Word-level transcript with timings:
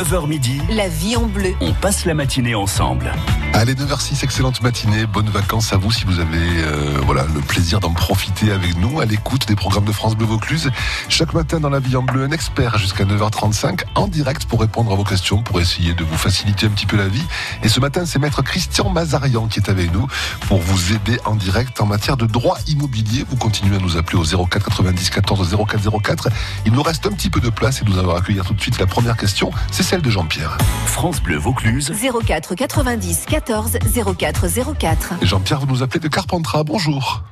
9h 0.00 0.26
midi, 0.26 0.62
La 0.70 0.88
vie 0.88 1.14
en 1.14 1.26
bleu. 1.26 1.52
on 1.60 1.74
passe 1.74 2.06
la 2.06 2.14
matinée 2.14 2.54
ensemble. 2.54 3.12
Allez, 3.52 3.74
9h06, 3.74 4.24
excellente 4.24 4.62
matinée, 4.62 5.04
bonnes 5.04 5.28
vacances 5.28 5.74
à 5.74 5.76
vous 5.76 5.92
si 5.92 6.06
vous 6.06 6.20
avez 6.20 6.38
euh, 6.38 6.98
voilà, 7.04 7.26
le 7.34 7.40
plaisir 7.40 7.80
d'en 7.80 7.92
profiter 7.92 8.50
avec 8.50 8.78
nous 8.78 9.00
à 9.00 9.04
l'écoute 9.04 9.46
des 9.46 9.56
programmes 9.56 9.84
de 9.84 9.92
France 9.92 10.16
Bleu 10.16 10.24
Vaucluse. 10.24 10.70
Chaque 11.10 11.34
matin 11.34 11.60
dans 11.60 11.68
la 11.68 11.80
vie 11.80 11.96
en 11.96 12.02
bleu, 12.02 12.24
un 12.24 12.30
expert 12.30 12.78
jusqu'à 12.78 13.04
9h35 13.04 13.80
en 13.94 14.08
direct 14.08 14.46
pour 14.46 14.62
répondre 14.62 14.90
à 14.90 14.94
vos 14.94 15.04
questions, 15.04 15.42
pour 15.42 15.60
essayer 15.60 15.92
de 15.92 16.02
vous 16.02 16.16
faciliter 16.16 16.64
un 16.64 16.70
petit 16.70 16.86
peu 16.86 16.96
la 16.96 17.08
vie. 17.08 17.24
Et 17.62 17.68
ce 17.68 17.78
matin, 17.80 18.06
c'est 18.06 18.18
maître 18.18 18.40
Christian 18.40 18.88
Mazarian 18.88 19.48
qui 19.48 19.58
est 19.58 19.68
avec 19.68 19.92
nous 19.92 20.06
pour 20.48 20.60
vous 20.60 20.94
aider 20.94 21.18
en 21.26 21.34
direct 21.34 21.78
en 21.82 21.86
matière 21.86 22.16
de 22.16 22.24
droit 22.24 22.56
immobilier. 22.68 23.26
Vous 23.28 23.36
continuez 23.36 23.76
à 23.76 23.80
nous 23.80 23.98
appeler 23.98 24.16
au 24.16 24.46
04 24.46 24.64
90 24.64 25.10
14 25.10 25.56
04 25.68 26.00
04. 26.02 26.28
Il 26.64 26.72
nous 26.72 26.82
reste 26.82 27.04
un 27.06 27.10
petit 27.10 27.28
peu 27.28 27.40
de 27.40 27.50
place 27.50 27.82
et 27.82 27.84
nous 27.84 27.98
allons 27.98 28.14
accueillir 28.14 28.46
tout 28.46 28.54
de 28.54 28.60
suite 28.62 28.78
la 28.78 28.86
première 28.86 29.18
question. 29.18 29.50
C'est 29.70 29.89
celle 29.90 30.02
de 30.02 30.10
Jean-Pierre. 30.10 30.56
France 30.86 31.20
Bleu 31.20 31.36
Vaucluse, 31.36 31.90
04 32.24 32.54
90 32.54 33.26
14 33.26 33.78
04 34.16 34.46
04. 34.78 35.14
Et 35.20 35.26
Jean-Pierre, 35.26 35.58
vous 35.58 35.66
nous 35.66 35.82
appelez 35.82 35.98
de 35.98 36.06
Carpentras. 36.06 36.62
Bonjour. 36.62 37.22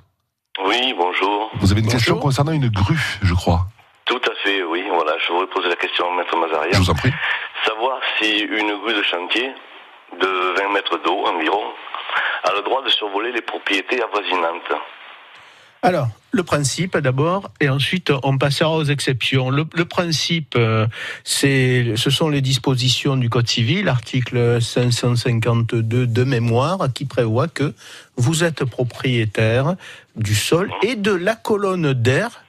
Oui, 0.67 0.93
bonjour. 0.99 1.53
Vous 1.61 1.71
avez 1.71 1.83
une 1.83 1.87
question 1.87 2.17
concernant 2.17 2.51
une 2.51 2.69
grue, 2.69 3.21
je 3.23 3.33
crois. 3.33 3.61
Tout 4.07 4.21
à 4.27 4.35
fait, 4.43 4.65
oui. 4.65 4.83
Voilà, 4.93 5.13
je 5.25 5.33
voudrais 5.33 5.47
poser 5.55 5.69
la 5.69 5.77
question 5.77 6.05
à 6.13 6.17
Maître 6.17 6.37
Mazaria. 6.37 6.73
Je 6.73 6.79
vous 6.79 6.91
en 6.91 6.95
prie. 6.95 7.13
Savoir 7.65 8.01
si 8.19 8.41
une 8.41 8.77
grue 8.83 8.95
de 8.95 9.05
chantier 9.05 9.55
de 10.21 10.61
20 10.61 10.73
mètres 10.73 10.99
d'eau 11.05 11.27
environ 11.27 11.63
a 12.43 12.53
le 12.55 12.63
droit 12.63 12.83
de 12.83 12.89
survoler 12.89 13.31
les 13.31 13.43
propriétés 13.43 14.03
avoisinantes. 14.03 14.73
Alors, 15.83 16.09
le 16.33 16.43
principe 16.43 16.97
d'abord, 16.99 17.51
et 17.61 17.69
ensuite 17.69 18.13
on 18.23 18.37
passera 18.37 18.71
aux 18.71 18.85
exceptions. 18.85 19.49
Le, 19.51 19.65
le 19.75 19.85
principe, 19.85 20.55
euh, 20.57 20.87
c'est, 21.25 21.95
ce 21.97 22.11
sont 22.11 22.29
les 22.29 22.41
dispositions 22.41 23.17
du 23.17 23.31
Code 23.31 23.49
civil, 23.49 23.89
article 23.89 24.61
552 24.61 26.07
de 26.07 26.25
mémoire, 26.25 26.93
qui 26.93 27.05
prévoit 27.05 27.49
que 27.49 27.75
vous 28.17 28.45
êtes 28.45 28.65
propriétaire 28.65 29.77
du 30.17 30.35
sol 30.35 30.71
et 30.83 30.97
de 30.97 31.13
la 31.13 31.37
colonne 31.37 31.93
d'air. 31.93 32.43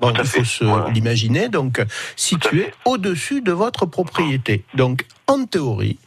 Bon, 0.00 0.12
il 0.16 0.24
faut 0.24 0.44
se 0.44 0.64
voilà. 0.64 0.90
l'imaginer, 0.90 1.48
donc 1.48 1.82
situé 2.16 2.72
au-dessus 2.84 3.40
de 3.40 3.52
votre 3.52 3.86
propriété. 3.86 4.64
Donc, 4.74 5.06
en 5.26 5.46
théorie, 5.46 5.98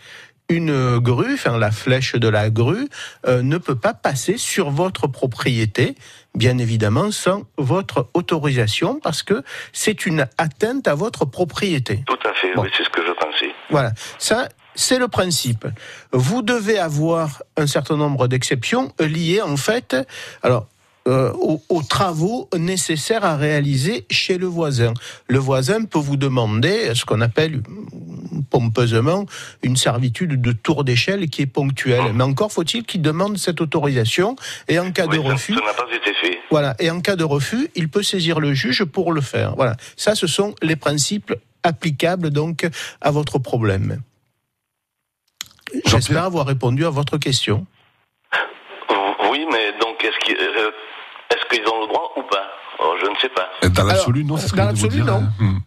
une 0.50 1.00
grue, 1.00 1.34
enfin 1.34 1.58
la 1.58 1.72
flèche 1.72 2.14
de 2.16 2.28
la 2.28 2.50
grue, 2.50 2.88
euh, 3.28 3.42
ne 3.42 3.58
peut 3.58 3.76
pas 3.76 3.94
passer 3.94 4.38
sur 4.38 4.70
votre 4.70 5.08
propriété, 5.08 5.96
bien 6.36 6.58
évidemment 6.58 7.12
sans 7.12 7.44
votre 7.58 8.10
autorisation, 8.14 9.00
parce 9.02 9.24
que 9.24 9.44
c'est 9.74 10.06
une 10.06 10.28
atteinte 10.38 10.88
à 10.88 10.96
votre 10.96 11.26
propriété. 11.26 12.04
Tout 12.08 12.20
à 12.28 12.34
fait, 12.34 12.54
Bon. 12.56 12.64
oui, 12.64 12.70
c'est 12.78 12.84
ce 12.84 12.90
que 12.90 13.06
je 13.06 13.12
pensais. 13.12 13.52
Voilà, 13.70 13.92
ça 14.18 14.48
c'est 14.80 15.00
le 15.00 15.08
principe. 15.08 15.66
Vous 16.14 16.44
devez 16.44 16.78
avoir 16.78 17.42
un 17.58 17.66
certain 17.66 17.98
nombre 17.98 18.28
d'exceptions 18.28 18.94
liées 19.00 19.42
en 19.42 19.58
fait, 19.58 19.96
alors 20.44 20.68
euh, 21.08 21.32
aux, 21.34 21.62
aux 21.70 21.82
travaux 21.84 22.50
nécessaires 22.58 23.24
à 23.26 23.36
réaliser 23.38 24.06
chez 24.12 24.38
le 24.38 24.46
voisin. 24.46 24.94
Le 25.28 25.40
voisin 25.40 25.86
peut 25.86 26.00
vous 26.00 26.18
demander 26.18 26.94
ce 26.96 27.06
qu'on 27.06 27.22
appelle 27.22 27.58
mm, 27.58 28.44
pompeusement 28.50 29.26
une 29.64 29.76
servitude 29.78 30.42
de 30.42 30.52
tour 30.52 30.84
d'échelle 30.84 31.30
qui 31.30 31.42
est 31.44 31.48
ponctuelle. 31.48 32.12
Mais 32.14 32.24
encore 32.24 32.52
faut-il 32.52 32.84
qu'il 32.84 33.02
demande 33.02 33.38
cette 33.38 33.62
autorisation 33.62 34.36
et 34.68 34.80
en 34.80 34.92
cas 34.92 35.08
de 35.08 35.18
Oui, 35.18 35.28
refus, 35.32 35.54
ça 35.56 35.62
n'a 35.62 35.74
pas 35.74 35.86
été 35.96 36.14
fait. 36.22 36.40
voilà, 36.52 36.76
et 36.80 36.90
en 36.92 37.00
cas 37.02 37.16
de 37.16 37.24
refus, 37.24 37.70
il 37.76 37.90
peut 37.90 38.04
saisir 38.04 38.40
le 38.40 38.54
juge 38.54 38.84
pour 38.84 39.12
le 39.14 39.22
faire. 39.22 39.56
Voilà, 39.56 39.76
ça, 39.96 40.14
ce 40.16 40.28
sont 40.28 40.56
les 40.62 40.76
principes 40.76 41.34
applicables 41.64 42.30
donc 42.32 42.68
à 43.02 43.12
votre 43.12 43.40
problème. 43.40 44.02
J'espère 45.86 46.24
avoir 46.24 46.46
répondu 46.48 46.86
à 46.86 46.90
votre 46.90 47.18
question. 47.18 47.66
Oui, 49.32 49.46
mais 49.52 49.74
donc 49.82 50.04
est-ce 50.04 50.18
qu'ils 50.26 50.38
euh, 50.38 50.72
est-ce 51.30 51.46
qu'ils 51.50 51.68
ont 51.68 51.82
le 51.82 51.88
droit 51.88 52.14
ou 52.16 52.22
pas 52.24 52.48
Oh, 52.80 52.96
Je 53.02 53.10
ne 53.10 53.16
sais 53.22 53.30
pas. 53.30 53.50
Dans 53.70 53.84
l'absolu, 53.84 54.24
non, 54.24 54.38
c'est 54.38 54.48
ce 54.48 54.54
que 54.54 54.58
dans 54.58 54.66
l'absolu, 54.66 55.02
non. 55.04 55.22
Hmm. 55.40 55.60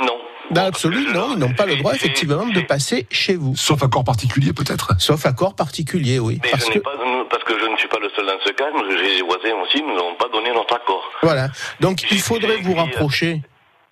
Non. 0.00 0.18
Dans 0.50 0.62
l'absolu, 0.62 1.06
non, 1.12 1.32
ils 1.34 1.38
n'ont 1.38 1.52
pas 1.52 1.66
le 1.66 1.76
droit 1.76 1.94
effectivement 1.94 2.46
de 2.46 2.60
passer 2.60 3.06
chez 3.10 3.34
vous, 3.36 3.54
Sauf 3.56 3.82
accord 3.82 4.04
particulier, 4.04 4.52
peut-être. 4.52 4.92
sauf 4.98 5.26
accord 5.26 5.54
particulier, 5.54 6.18
oui. 6.18 6.40
Mais 6.42 6.50
Parce 6.50 6.64
je 6.64 6.68
que 6.70 6.74
n'ai 6.74 6.80
pas, 6.80 6.92
parce 7.30 7.44
que 7.44 7.58
je 7.58 7.66
ne 7.66 7.76
suis 7.76 7.88
pas 7.88 7.98
le 8.00 8.08
seul 8.10 8.26
dans 8.26 8.38
ce 8.44 8.50
cas, 8.52 8.64
j'ai 9.02 9.16
des 9.16 9.22
voisins 9.22 9.54
aussi, 9.62 9.82
nous 9.82 9.94
n'avons 9.94 10.14
pas 10.14 10.28
donné 10.32 10.50
notre 10.52 10.74
accord. 10.74 11.02
voilà, 11.22 11.48
donc 11.80 12.10
il 12.10 12.20
faudrait 12.20 12.56
vous 12.62 12.72
euh, 12.72 12.80
rapprocher 12.80 13.42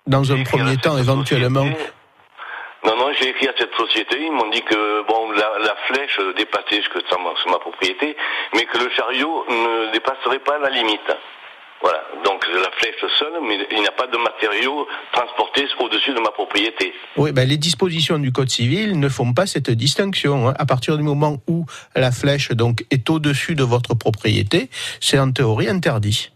dans 0.06 0.32
un 0.32 0.42
premier 0.44 0.76
temps, 0.78 0.96
éventuellement. 0.96 1.64
Non, 2.84 2.96
non, 2.96 3.10
j'ai 3.20 3.30
écrit 3.30 3.48
à 3.48 3.52
cette 3.58 3.74
société, 3.74 4.16
ils 4.20 4.30
m'ont 4.32 4.48
dit 4.50 4.62
que 4.62 5.06
bon, 5.08 5.32
la, 5.32 5.58
la 5.64 5.74
flèche 5.88 6.18
dépassait 6.36 6.80
sur 7.08 7.20
ma, 7.20 7.34
sur 7.40 7.50
ma 7.50 7.58
propriété, 7.58 8.16
mais 8.54 8.64
que 8.64 8.78
le 8.78 8.88
chariot 8.90 9.44
ne 9.48 9.92
dépasserait 9.92 10.38
pas 10.38 10.58
la 10.58 10.70
limite. 10.70 11.10
Voilà, 11.86 12.02
donc 12.24 12.44
la 12.52 12.70
flèche 12.78 13.00
seule, 13.18 13.38
mais 13.46 13.56
il 13.70 13.80
n'y 13.80 13.86
a 13.86 13.92
pas 13.92 14.08
de 14.08 14.16
matériaux 14.18 14.88
transportés 15.12 15.66
au-dessus 15.78 16.12
de 16.12 16.18
ma 16.20 16.30
propriété. 16.32 16.92
Oui, 17.16 17.30
ben, 17.30 17.46
les 17.48 17.58
dispositions 17.58 18.18
du 18.18 18.32
Code 18.32 18.50
civil 18.50 18.98
ne 18.98 19.08
font 19.08 19.32
pas 19.32 19.46
cette 19.46 19.70
distinction. 19.70 20.48
hein. 20.48 20.54
À 20.58 20.66
partir 20.66 20.96
du 20.96 21.04
moment 21.04 21.36
où 21.46 21.64
la 21.94 22.10
flèche 22.10 22.50
donc 22.50 22.84
est 22.90 23.08
au-dessus 23.08 23.54
de 23.54 23.62
votre 23.62 23.94
propriété, 23.94 24.68
c'est 25.00 25.18
en 25.20 25.30
théorie 25.30 25.68
interdit. 25.68 26.32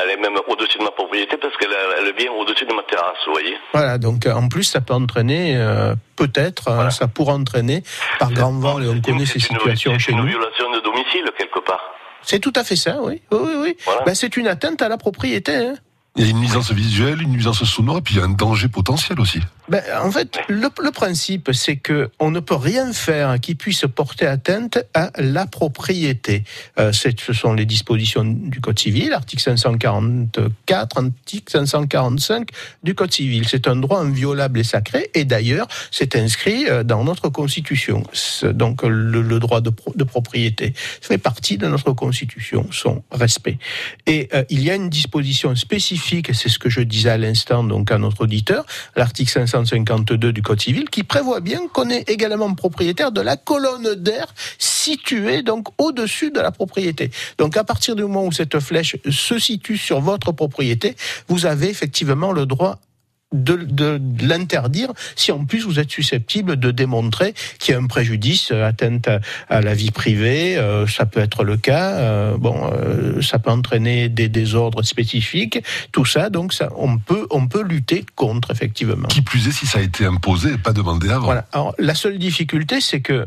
Elle 0.00 0.10
est 0.10 0.16
même 0.16 0.36
au-dessus 0.48 0.78
de 0.78 0.82
ma 0.84 0.90
propriété 0.90 1.36
parce 1.36 1.54
qu'elle 1.58 1.74
elle 1.98 2.12
vient 2.16 2.32
au-dessus 2.32 2.64
de 2.64 2.72
ma 2.74 2.82
terrasse, 2.82 3.18
vous 3.26 3.32
voyez. 3.34 3.56
Voilà, 3.74 3.98
donc 3.98 4.26
en 4.26 4.48
plus 4.48 4.64
ça 4.64 4.80
peut 4.80 4.94
entraîner, 4.94 5.56
euh, 5.56 5.94
peut-être, 6.16 6.68
hein, 6.68 6.90
ça 6.90 7.06
pourrait 7.06 7.34
entraîner 7.34 7.82
par 8.18 8.32
grand 8.32 8.52
vent, 8.58 8.80
et 8.80 8.88
on 8.88 9.00
connaît 9.00 9.26
ces 9.26 9.38
C'est 9.38 9.50
une- 9.50 9.58
situations 9.58 9.92
c'est 9.92 9.98
chez 10.06 10.12
une 10.12 10.18
nous. 10.18 10.26
violation 10.26 10.70
de 10.72 10.80
domicile, 10.80 11.30
quelque 11.38 11.60
part. 11.60 11.84
C'est 12.28 12.40
tout 12.40 12.52
à 12.56 12.62
fait 12.62 12.76
ça, 12.76 12.98
oui. 13.02 13.22
Oui, 13.32 13.38
oui, 13.42 13.52
oui. 13.62 13.76
Voilà. 13.86 14.02
Ben, 14.04 14.14
c'est 14.14 14.36
une 14.36 14.46
atteinte 14.48 14.82
à 14.82 14.88
la 14.90 14.98
propriété. 14.98 15.56
hein. 15.56 15.74
Il 16.16 16.24
y 16.24 16.26
a 16.26 16.30
une 16.30 16.40
nuisance 16.40 16.70
visuelle, 16.72 17.22
une 17.22 17.30
nuisance 17.30 17.64
sonore, 17.64 17.98
et 17.98 18.00
puis 18.02 18.16
il 18.16 18.18
y 18.18 18.20
a 18.20 18.24
un 18.24 18.28
danger 18.28 18.68
potentiel 18.68 19.18
aussi. 19.18 19.40
Ben, 19.68 19.82
en 20.02 20.10
fait, 20.10 20.38
le, 20.48 20.68
principe, 20.90 21.50
c'est 21.52 21.76
que 21.76 22.10
on 22.18 22.30
ne 22.30 22.40
peut 22.40 22.54
rien 22.54 22.92
faire 22.92 23.38
qui 23.38 23.54
puisse 23.54 23.84
porter 23.94 24.26
atteinte 24.26 24.78
à 24.94 25.10
la 25.18 25.46
propriété. 25.46 26.44
Euh, 26.78 26.92
ce 26.92 27.32
sont 27.34 27.52
les 27.52 27.66
dispositions 27.66 28.24
du 28.24 28.60
Code 28.60 28.78
civil, 28.78 29.12
article 29.12 29.42
544, 29.42 30.98
article 30.98 31.50
545 31.50 32.48
du 32.82 32.94
Code 32.94 33.12
civil. 33.12 33.46
C'est 33.46 33.68
un 33.68 33.76
droit 33.76 34.00
inviolable 34.00 34.58
et 34.60 34.64
sacré, 34.64 35.10
et 35.14 35.24
d'ailleurs, 35.24 35.68
c'est 35.90 36.16
inscrit 36.16 36.66
euh, 36.68 36.82
dans 36.82 37.04
notre 37.04 37.28
Constitution. 37.28 38.02
Donc, 38.44 38.82
le, 38.82 39.38
droit 39.38 39.60
de, 39.60 39.70
pro- 39.70 39.92
de 39.94 40.04
propriété 40.04 40.72
fait 40.76 41.18
partie 41.18 41.58
de 41.58 41.66
notre 41.66 41.92
Constitution, 41.92 42.66
son 42.72 43.02
respect. 43.12 43.58
Et 44.06 44.28
euh, 44.32 44.44
il 44.48 44.62
y 44.62 44.70
a 44.70 44.74
une 44.74 44.88
disposition 44.88 45.54
spécifique, 45.56 46.34
c'est 46.34 46.48
ce 46.48 46.58
que 46.58 46.70
je 46.70 46.80
disais 46.80 47.10
à 47.10 47.18
l'instant 47.18 47.64
donc 47.64 47.90
à 47.90 47.98
notre 47.98 48.22
auditeur, 48.22 48.64
l'article 48.96 49.30
552 49.64 50.32
du 50.32 50.42
Code 50.42 50.60
civil, 50.60 50.88
qui 50.90 51.02
prévoit 51.02 51.40
bien 51.40 51.68
qu'on 51.72 51.90
est 51.90 52.08
également 52.08 52.52
propriétaire 52.54 53.12
de 53.12 53.20
la 53.20 53.36
colonne 53.36 53.94
d'air 53.94 54.26
située 54.58 55.42
donc 55.42 55.68
au-dessus 55.78 56.30
de 56.30 56.40
la 56.40 56.50
propriété. 56.50 57.10
Donc 57.38 57.56
à 57.56 57.64
partir 57.64 57.96
du 57.96 58.02
moment 58.02 58.26
où 58.26 58.32
cette 58.32 58.58
flèche 58.60 58.96
se 59.10 59.38
situe 59.38 59.76
sur 59.76 60.00
votre 60.00 60.32
propriété, 60.32 60.96
vous 61.28 61.46
avez 61.46 61.68
effectivement 61.68 62.32
le 62.32 62.46
droit 62.46 62.78
de, 63.32 63.56
de- 63.56 63.98
de 63.98 64.26
l'interdire 64.26 64.92
si 65.16 65.32
en 65.32 65.44
plus 65.44 65.64
vous 65.64 65.78
êtes 65.78 65.90
susceptible 65.90 66.56
de 66.56 66.70
démontrer 66.70 67.34
qu'il 67.58 67.72
y 67.72 67.76
a 67.76 67.80
un 67.80 67.86
préjudice, 67.86 68.50
euh, 68.52 68.64
atteinte 68.66 69.06
à, 69.08 69.20
à 69.48 69.60
la 69.60 69.74
vie 69.74 69.90
privée, 69.90 70.56
euh, 70.56 70.86
ça 70.86 71.04
peut 71.06 71.20
être 71.20 71.44
le 71.44 71.56
cas. 71.56 71.92
euh, 71.98 72.36
bon, 72.38 72.70
euh, 72.72 73.20
ça 73.22 73.38
peut 73.38 73.50
entraîner 73.50 74.08
des 74.08 74.28
désordres 74.28 74.82
spécifiques. 74.84 75.62
Tout 75.92 76.04
ça, 76.06 76.30
donc 76.30 76.52
ça, 76.52 76.70
on 76.76 76.98
peut 76.98 77.26
on 77.30 77.46
peut 77.48 77.62
lutter 77.62 78.04
contre 78.14 78.50
effectivement. 78.50 79.08
Qui 79.08 79.22
plus 79.22 79.46
est, 79.48 79.52
si 79.52 79.66
ça 79.66 79.78
a 79.78 79.82
été 79.82 80.04
imposé 80.06 80.52
et 80.54 80.58
pas 80.58 80.72
demandé 80.72 81.10
avant. 81.10 81.26
Voilà. 81.26 81.46
Alors, 81.52 81.74
la 81.78 81.94
seule 81.94 82.18
difficulté, 82.18 82.80
c'est 82.80 83.00
que, 83.00 83.12
euh, 83.12 83.26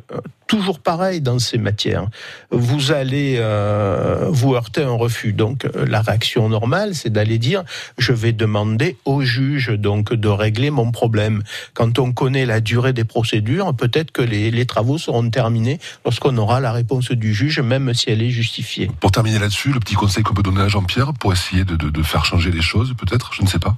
toujours 0.51 0.80
pareil 0.80 1.21
dans 1.21 1.39
ces 1.39 1.57
matières, 1.57 2.07
vous 2.51 2.92
allez 2.92 3.36
euh, 3.39 4.25
vous 4.30 4.53
heurter 4.53 4.83
à 4.83 4.89
un 4.89 4.98
refus. 4.98 5.31
Donc, 5.31 5.65
la 5.75 6.01
réaction 6.01 6.50
normale, 6.50 6.94
c'est 6.94 7.09
d'aller 7.09 7.38
dire, 7.38 7.63
je 7.98 8.12
vais 8.12 8.33
demander 8.33 8.98
au 9.06 9.21
juge 9.21 9.69
donc 9.69 10.13
de 10.13 10.27
régler 10.27 10.69
mon 10.69 10.92
problème. 10.92 11.42
Quand 11.74 12.00
on 12.00 12.12
connaît 12.12 12.45
la 12.45 12.59
durée 12.59 12.92
des 12.92 13.06
procédures, 13.06 13.74
peut-être 13.74 14.12
que 14.12 14.21
les, 14.21 14.51
les 14.51 14.65
travaux 14.65 14.98
seront 14.98 15.30
terminés 15.30 15.80
lorsqu'on 16.03 16.36
aura 16.38 16.59
la 16.59 16.74
réponse 16.74 17.12
du 17.12 17.33
juge, 17.33 17.62
même 17.62 17.94
si 17.94 18.09
elle 18.09 18.21
est 18.21 18.30
justifiée. 18.30 18.92
Pour 19.00 19.12
terminer 19.12 19.39
là-dessus, 19.39 19.71
le 19.71 19.80
petit 19.80 19.95
conseil 19.95 20.21
qu'on 20.24 20.33
peut 20.33 20.44
donner 20.44 20.62
à 20.63 20.68
Jean-Pierre 20.68 21.13
pour 21.13 21.31
essayer 21.31 21.63
de, 21.63 21.77
de- 21.77 21.89
de 21.89 22.03
faire 22.03 22.25
changer 22.25 22.51
les 22.51 22.62
choses, 22.62 22.94
peut-être, 22.98 23.31
je 23.33 23.42
ne 23.44 23.48
sais 23.48 23.59
pas. 23.59 23.77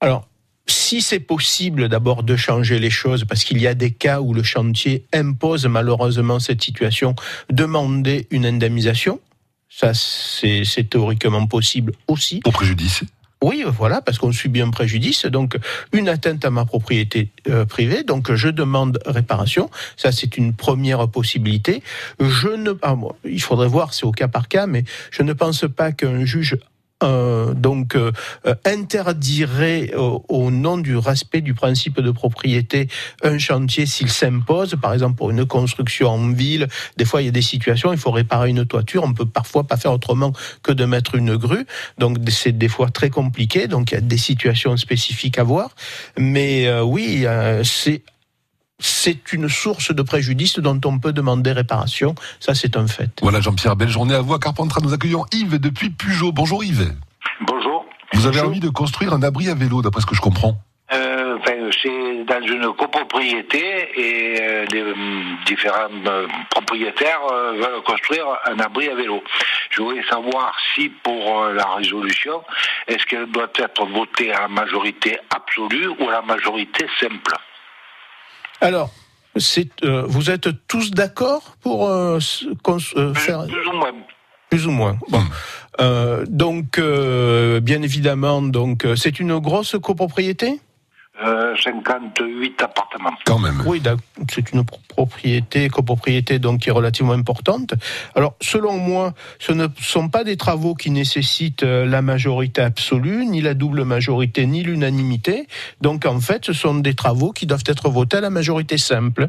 Alors, 0.00 0.28
si 0.66 1.02
c'est 1.02 1.20
possible 1.20 1.88
d'abord 1.88 2.22
de 2.22 2.36
changer 2.36 2.78
les 2.78 2.90
choses, 2.90 3.24
parce 3.24 3.44
qu'il 3.44 3.60
y 3.60 3.66
a 3.66 3.74
des 3.74 3.90
cas 3.90 4.20
où 4.20 4.34
le 4.34 4.42
chantier 4.42 5.04
impose 5.12 5.66
malheureusement 5.66 6.38
cette 6.38 6.62
situation, 6.62 7.14
demander 7.50 8.26
une 8.30 8.46
indemnisation. 8.46 9.20
Ça, 9.68 9.92
c'est 9.94 10.88
théoriquement 10.90 11.46
possible 11.46 11.92
aussi. 12.06 12.40
Pour 12.40 12.52
préjudice. 12.52 13.04
Oui, 13.42 13.64
voilà, 13.66 14.00
parce 14.00 14.18
qu'on 14.18 14.30
subit 14.30 14.60
un 14.60 14.70
préjudice, 14.70 15.26
donc 15.26 15.58
une 15.92 16.08
atteinte 16.08 16.44
à 16.44 16.50
ma 16.50 16.64
propriété 16.64 17.30
euh, 17.48 17.64
privée, 17.64 18.04
donc 18.04 18.32
je 18.32 18.48
demande 18.48 19.00
réparation. 19.04 19.68
Ça, 19.96 20.12
c'est 20.12 20.36
une 20.36 20.52
première 20.52 21.08
possibilité. 21.08 21.82
Je 22.20 22.48
ne, 22.48 22.72
ah, 22.82 22.94
bon, 22.94 23.12
il 23.24 23.42
faudrait 23.42 23.66
voir, 23.66 23.94
c'est 23.94 24.04
au 24.04 24.12
cas 24.12 24.28
par 24.28 24.46
cas, 24.46 24.68
mais 24.68 24.84
je 25.10 25.22
ne 25.22 25.32
pense 25.32 25.64
pas 25.74 25.90
qu'un 25.90 26.24
juge 26.24 26.56
euh, 27.02 27.54
donc 27.54 27.94
euh, 27.94 28.12
euh, 28.46 28.54
interdirait 28.64 29.92
au 29.96 30.50
nom 30.50 30.78
du 30.78 30.96
respect 30.96 31.40
du 31.40 31.54
principe 31.54 32.00
de 32.00 32.10
propriété 32.10 32.88
un 33.22 33.38
chantier 33.38 33.86
s'il 33.86 34.10
s'impose, 34.10 34.76
par 34.80 34.92
exemple 34.92 35.16
pour 35.16 35.30
une 35.30 35.44
construction 35.46 36.08
en 36.08 36.30
ville. 36.30 36.68
Des 36.96 37.04
fois, 37.04 37.22
il 37.22 37.26
y 37.26 37.28
a 37.28 37.32
des 37.32 37.42
situations, 37.42 37.92
il 37.92 37.98
faut 37.98 38.10
réparer 38.10 38.50
une 38.50 38.64
toiture, 38.64 39.02
on 39.04 39.14
peut 39.14 39.26
parfois 39.26 39.64
pas 39.64 39.76
faire 39.76 39.92
autrement 39.92 40.32
que 40.62 40.72
de 40.72 40.84
mettre 40.84 41.14
une 41.14 41.36
grue. 41.36 41.66
Donc 41.98 42.18
c'est 42.28 42.56
des 42.56 42.68
fois 42.68 42.90
très 42.90 43.10
compliqué. 43.10 43.68
Donc 43.68 43.92
il 43.92 43.94
y 43.94 43.98
a 43.98 44.00
des 44.00 44.18
situations 44.18 44.76
spécifiques 44.76 45.38
à 45.38 45.44
voir. 45.44 45.70
Mais 46.18 46.70
oui, 46.80 47.26
c'est 47.64 48.02
c'est 48.82 49.32
une 49.32 49.48
source 49.48 49.94
de 49.94 50.02
préjudice 50.02 50.58
dont 50.58 50.80
on 50.84 50.98
peut 50.98 51.12
demander 51.12 51.52
réparation. 51.52 52.14
Ça, 52.40 52.54
c'est 52.54 52.76
un 52.76 52.86
fait. 52.86 53.10
Voilà, 53.22 53.40
Jean-Pierre, 53.40 53.76
belle 53.76 53.88
journée 53.88 54.14
à 54.14 54.20
vous 54.20 54.34
à 54.34 54.38
Carpentras. 54.38 54.80
Nous 54.82 54.92
accueillons 54.92 55.24
Yves 55.32 55.58
depuis 55.58 55.90
Pujot. 55.90 56.32
Bonjour 56.32 56.64
Yves. 56.64 56.92
Bonjour. 57.40 57.86
Vous 58.12 58.26
avez 58.26 58.40
envie 58.40 58.60
de 58.60 58.68
construire 58.68 59.14
un 59.14 59.22
abri 59.22 59.48
à 59.48 59.54
vélo, 59.54 59.82
d'après 59.82 60.00
ce 60.00 60.06
que 60.06 60.14
je 60.14 60.20
comprends 60.20 60.58
euh, 60.92 61.38
c'est 61.82 62.24
dans 62.24 62.46
une 62.46 62.72
copropriété 62.74 63.88
et 63.96 64.40
euh, 64.40 64.66
les 64.70 64.82
euh, 64.82 64.94
différents 65.46 65.88
propriétaires 66.50 67.20
veulent 67.54 67.82
construire 67.84 68.26
un 68.44 68.58
abri 68.60 68.88
à 68.90 68.94
vélo. 68.94 69.22
Je 69.70 69.82
voulais 69.82 70.04
savoir 70.10 70.54
si 70.74 70.90
pour 71.02 71.46
la 71.46 71.64
résolution, 71.76 72.42
est-ce 72.86 73.06
qu'elle 73.06 73.26
doit 73.26 73.50
être 73.56 73.86
votée 73.86 74.32
à 74.32 74.42
la 74.42 74.48
majorité 74.48 75.18
absolue 75.34 75.88
ou 75.98 76.08
à 76.10 76.12
la 76.12 76.22
majorité 76.22 76.86
simple? 77.00 77.34
Alors, 78.62 78.90
euh, 79.84 80.04
vous 80.06 80.30
êtes 80.30 80.48
tous 80.68 80.92
d'accord 80.92 81.56
pour 81.60 81.88
euh, 81.88 82.18
euh, 82.96 83.14
faire 83.14 83.46
plus 83.46 83.66
ou 83.66 83.72
moins. 83.72 83.92
Plus 84.50 84.66
ou 84.66 84.70
moins. 84.70 84.98
Bon. 85.08 86.24
donc, 86.28 86.78
bien 86.78 87.82
évidemment, 87.82 88.42
donc 88.42 88.86
c'est 88.96 89.18
une 89.18 89.38
grosse 89.38 89.76
copropriété? 89.82 90.60
58 91.62 92.20
euh, 92.20 92.64
appartements. 92.64 93.12
Quand 93.24 93.38
même. 93.38 93.62
Oui, 93.66 93.82
c'est 94.30 94.52
une 94.52 94.64
propriété, 94.64 95.68
copropriété 95.68 96.38
donc 96.38 96.60
qui 96.60 96.68
est 96.68 96.72
relativement 96.72 97.12
importante. 97.12 97.74
Alors, 98.14 98.34
selon 98.40 98.76
moi, 98.78 99.14
ce 99.38 99.52
ne 99.52 99.66
sont 99.80 100.08
pas 100.08 100.24
des 100.24 100.36
travaux 100.36 100.74
qui 100.74 100.90
nécessitent 100.90 101.62
euh, 101.62 101.86
la 101.86 102.02
majorité 102.02 102.62
absolue, 102.62 103.24
ni 103.26 103.40
la 103.40 103.54
double 103.54 103.84
majorité, 103.84 104.46
ni 104.46 104.62
l'unanimité. 104.62 105.46
Donc, 105.80 106.06
en 106.06 106.20
fait, 106.20 106.44
ce 106.44 106.52
sont 106.52 106.74
des 106.74 106.94
travaux 106.94 107.32
qui 107.32 107.46
doivent 107.46 107.64
être 107.66 107.88
votés 107.88 108.18
à 108.18 108.20
la 108.20 108.30
majorité 108.30 108.78
simple. 108.78 109.28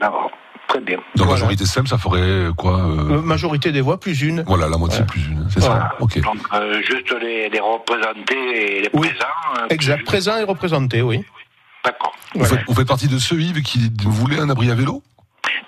D'accord. 0.00 0.30
Très 0.70 0.80
bien. 0.80 0.98
Donc 1.16 1.28
majorité 1.28 1.66
simple, 1.66 1.88
ça 1.88 1.98
ferait 1.98 2.48
quoi 2.56 2.78
euh 2.78 3.20
Majorité 3.22 3.72
des 3.72 3.80
voix 3.80 3.98
plus 3.98 4.22
une. 4.22 4.44
Voilà, 4.46 4.68
la 4.68 4.76
moitié 4.76 5.04
plus 5.04 5.26
une, 5.26 5.44
c'est 5.50 5.60
ça. 5.60 5.96
Ok. 5.98 6.20
Donc 6.20 6.38
juste 6.88 7.12
les, 7.20 7.48
les, 7.48 7.58
représentés 7.58 8.76
et 8.76 8.82
les 8.82 8.88
présents. 8.88 9.66
exact, 9.68 10.04
présents 10.04 10.36
et 10.36 10.44
représentés, 10.44 11.02
oui. 11.02 11.24
D'accord. 11.84 12.14
Vous, 12.34 12.44
vous, 12.68 12.74
faites 12.74 12.86
partie 12.86 13.08
de 13.08 13.18
ceux, 13.18 13.40
Yves, 13.40 13.62
qui 13.62 13.90
voulaient 14.04 14.38
un 14.38 14.48
abri 14.48 14.70
à 14.70 14.74
vélo? 14.76 15.02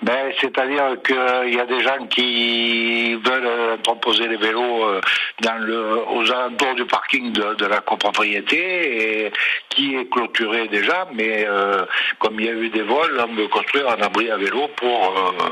Ben, 0.03 0.31
C'est-à-dire 0.39 1.01
qu'il 1.05 1.53
y 1.53 1.59
a 1.59 1.65
des 1.65 1.81
gens 1.81 2.05
qui 2.09 3.15
veulent 3.15 3.79
proposer 3.83 4.27
les 4.27 4.37
vélos 4.37 4.83
euh, 4.83 5.01
dans 5.41 5.57
le, 5.57 5.97
aux 6.09 6.31
alentours 6.31 6.75
du 6.75 6.85
parking 6.85 7.31
de, 7.31 7.65
la 7.65 7.79
copropriété 7.79 9.25
et 9.25 9.31
qui 9.69 9.95
est 9.95 10.09
clôturé 10.09 10.67
déjà, 10.67 11.07
mais 11.13 11.45
euh, 11.47 11.85
comme 12.19 12.39
il 12.39 12.45
y 12.45 12.49
a 12.49 12.53
eu 12.53 12.69
des 12.69 12.83
vols, 12.83 13.23
on 13.29 13.35
veut 13.35 13.47
construire 13.47 13.89
un 13.89 14.01
abri 14.01 14.29
à 14.29 14.37
vélo 14.37 14.67
pour 14.75 15.13
euh, 15.17 15.49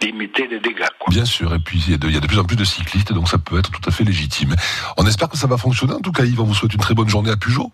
limiter 0.00 0.46
les 0.48 0.58
dégâts. 0.58 0.86
Bien 1.08 1.24
sûr, 1.24 1.54
et 1.54 1.58
puis 1.58 1.82
il 1.86 1.92
y, 1.92 1.94
a 1.94 2.20
de, 2.20 2.26
plus 2.26 2.38
en 2.38 2.44
plus 2.44 2.56
de 2.56 2.64
cyclistes, 2.64 3.12
donc 3.12 3.28
ça 3.28 3.38
peut 3.38 3.58
être 3.58 3.70
tout 3.70 3.86
à 3.86 3.92
fait 3.92 4.04
légitime. 4.04 4.54
On 4.96 5.06
espère 5.06 5.28
que 5.28 5.36
ça 5.36 5.46
va 5.46 5.56
fonctionner. 5.56 5.94
En 5.94 6.00
tout 6.00 6.12
cas, 6.12 6.24
Yves, 6.24 6.40
on 6.40 6.44
vous 6.44 6.54
souhaite 6.54 6.74
une 6.74 6.80
très 6.80 6.94
bonne 6.94 7.08
journée 7.08 7.30
à 7.30 7.36
Peugeot. 7.36 7.70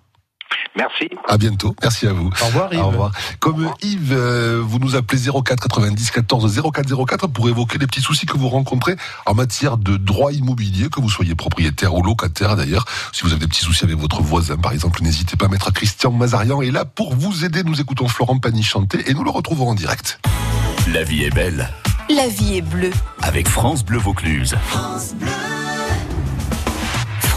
Merci. 0.77 1.09
À 1.27 1.39
bientôt. 1.39 1.75
Merci 1.83 2.07
à 2.07 2.13
vous. 2.13 2.31
Au 2.41 2.47
revoir 2.47 2.73
Yves. 2.73 2.81
Au 2.81 2.89
revoir. 2.89 3.13
Comme 3.41 3.71
Yves, 3.83 4.13
euh, 4.13 4.63
vous 4.65 4.79
nous 4.79 4.97
appelez 4.97 5.21
04 5.23 5.69
90 5.69 6.11
14 6.11 6.63
04 6.73 7.07
04 7.07 7.27
pour 7.29 7.49
évoquer 7.49 7.79
les 7.79 7.87
petits 7.87 8.01
soucis 8.01 8.27
que 8.27 8.37
vous 8.37 8.49
rencontrez 8.49 8.97
en 9.27 9.35
matière 9.35 9.77
de 9.77 9.97
droit 9.97 10.33
immobilier, 10.33 10.89
que 10.89 11.01
vous 11.01 11.11
soyez 11.11 11.35
propriétaire 11.35 11.95
ou 11.95 12.03
locataire 12.03 12.57
d'ailleurs. 12.57 12.85
Si 13.13 13.23
vous 13.23 13.31
avez 13.33 13.41
des 13.41 13.49
petits 13.49 13.65
soucis 13.65 13.85
avec 13.85 13.97
votre 13.97 14.23
voisin, 14.23 14.57
par 14.57 14.73
exemple, 14.73 15.03
n'hésitez 15.03 15.37
pas 15.37 15.47
à 15.47 15.49
mettre 15.49 15.73
Christian 15.73 16.13
Mazarian 16.13 16.63
est 16.63 16.71
là 16.71 16.85
pour 16.85 17.15
vous 17.15 17.45
aider. 17.45 17.63
Nous 17.63 17.81
écoutons 17.81 18.09
Florent 18.09 18.39
Pagny 18.39 18.63
chanter 18.63 19.11
et 19.11 19.15
nous 19.15 19.25
le 19.25 19.31
retrouvons 19.31 19.69
en 19.69 19.75
direct. 19.75 20.21
La 20.93 21.03
vie 21.03 21.25
est 21.25 21.35
belle. 21.35 21.69
La 22.09 22.29
vie 22.29 22.57
est 22.57 22.63
bleue. 22.63 22.93
Avec 23.23 23.49
France 23.49 23.85
Bleu 23.85 23.99
Vaucluse. 23.99 24.57
France 24.69 25.15
Bleu. 25.15 25.29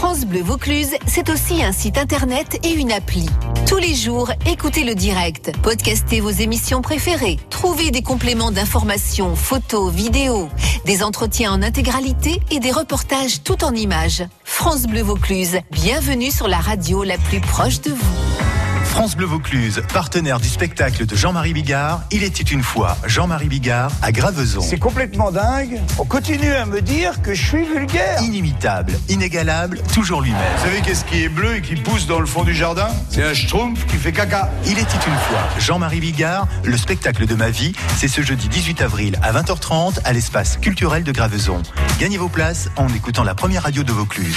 France 0.02 0.24
Bleu 0.24 0.42
Vaucluse, 0.42 0.96
c'est 1.06 1.30
aussi 1.30 1.62
un 1.62 1.70
site 1.70 1.96
internet 1.96 2.58
et 2.64 2.72
une 2.72 2.90
appli. 2.90 3.24
Tous 3.68 3.76
les 3.76 3.94
jours, 3.94 4.32
écoutez 4.46 4.82
le 4.82 4.96
direct, 4.96 5.52
podcastez 5.62 6.18
vos 6.18 6.28
émissions 6.28 6.82
préférées, 6.82 7.38
trouvez 7.50 7.92
des 7.92 8.02
compléments 8.02 8.50
d'informations, 8.50 9.36
photos, 9.36 9.92
vidéos, 9.92 10.48
des 10.86 11.04
entretiens 11.04 11.52
en 11.52 11.62
intégralité 11.62 12.40
et 12.50 12.58
des 12.58 12.72
reportages 12.72 13.44
tout 13.44 13.62
en 13.62 13.72
images. 13.76 14.24
France 14.42 14.88
Bleu 14.88 15.02
Vaucluse, 15.02 15.60
bienvenue 15.70 16.32
sur 16.32 16.48
la 16.48 16.58
radio 16.58 17.04
la 17.04 17.16
plus 17.16 17.40
proche 17.40 17.80
de 17.80 17.92
vous. 17.92 18.51
France 18.92 19.16
Bleu 19.16 19.24
Vaucluse, 19.24 19.82
partenaire 19.90 20.38
du 20.38 20.48
spectacle 20.48 21.06
de 21.06 21.16
Jean-Marie 21.16 21.54
Bigard. 21.54 22.02
Il 22.10 22.22
était 22.22 22.42
une 22.42 22.62
fois 22.62 22.98
Jean-Marie 23.06 23.48
Bigard 23.48 23.90
à 24.02 24.12
Graveson. 24.12 24.60
C'est 24.60 24.78
complètement 24.78 25.32
dingue. 25.32 25.80
On 25.98 26.04
continue 26.04 26.52
à 26.52 26.66
me 26.66 26.82
dire 26.82 27.22
que 27.22 27.32
je 27.32 27.42
suis 27.42 27.64
vulgaire. 27.64 28.20
Inimitable, 28.20 28.92
inégalable, 29.08 29.80
toujours 29.94 30.20
lui-même. 30.20 30.42
Vous 30.58 30.66
savez 30.66 30.82
qu'est-ce 30.82 31.06
qui 31.06 31.22
est 31.22 31.30
bleu 31.30 31.56
et 31.56 31.62
qui 31.62 31.74
pousse 31.76 32.06
dans 32.06 32.20
le 32.20 32.26
fond 32.26 32.44
du 32.44 32.54
jardin 32.54 32.88
C'est 33.08 33.24
un 33.24 33.32
schtroumpf 33.32 33.86
qui 33.86 33.96
fait 33.96 34.12
caca. 34.12 34.50
Il 34.66 34.78
était 34.78 34.82
une 34.82 35.18
fois 35.20 35.40
Jean-Marie 35.58 36.00
Bigard, 36.00 36.46
le 36.62 36.76
spectacle 36.76 37.26
de 37.26 37.34
ma 37.34 37.48
vie. 37.48 37.72
C'est 37.96 38.08
ce 38.08 38.20
jeudi 38.20 38.48
18 38.48 38.82
avril 38.82 39.18
à 39.22 39.32
20h30 39.32 40.00
à 40.04 40.12
l'espace 40.12 40.58
culturel 40.58 41.02
de 41.02 41.12
Graveson. 41.12 41.62
Gagnez 41.98 42.18
vos 42.18 42.28
places 42.28 42.68
en 42.76 42.88
écoutant 42.88 43.24
la 43.24 43.34
première 43.34 43.62
radio 43.62 43.84
de 43.84 43.92
Vaucluse. 43.92 44.36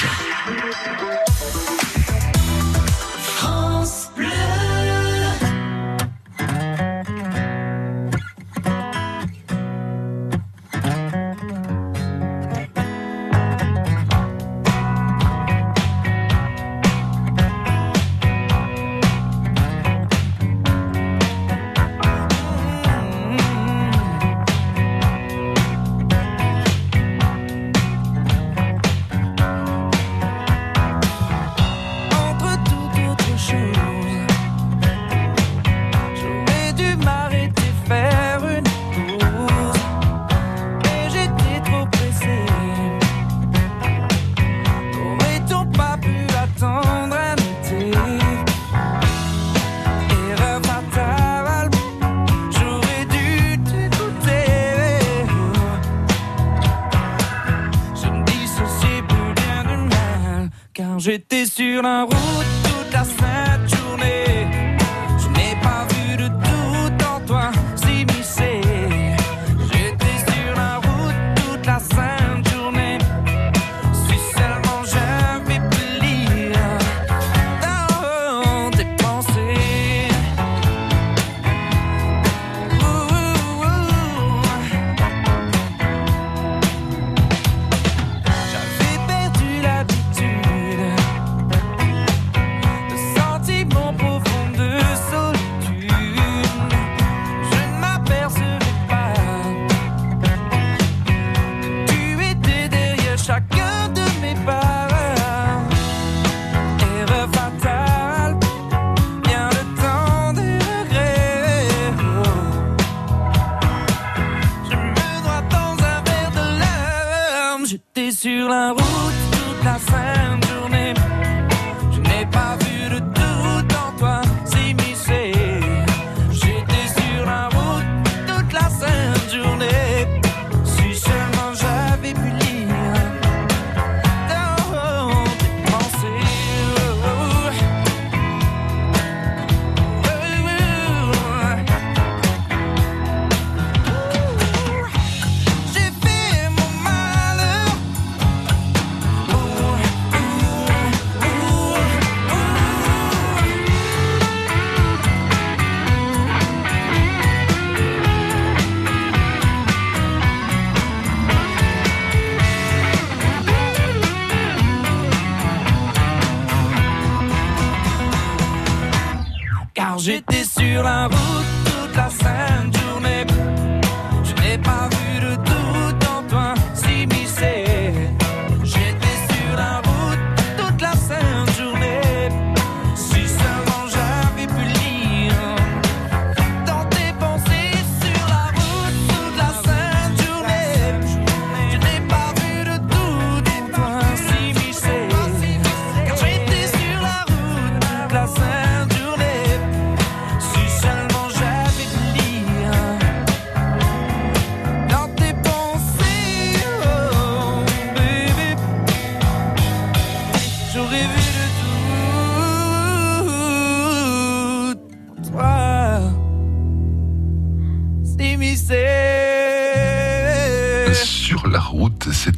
J'étais 170.05 170.43
sur 170.43 170.83
la 170.83 171.07
route 171.07 171.74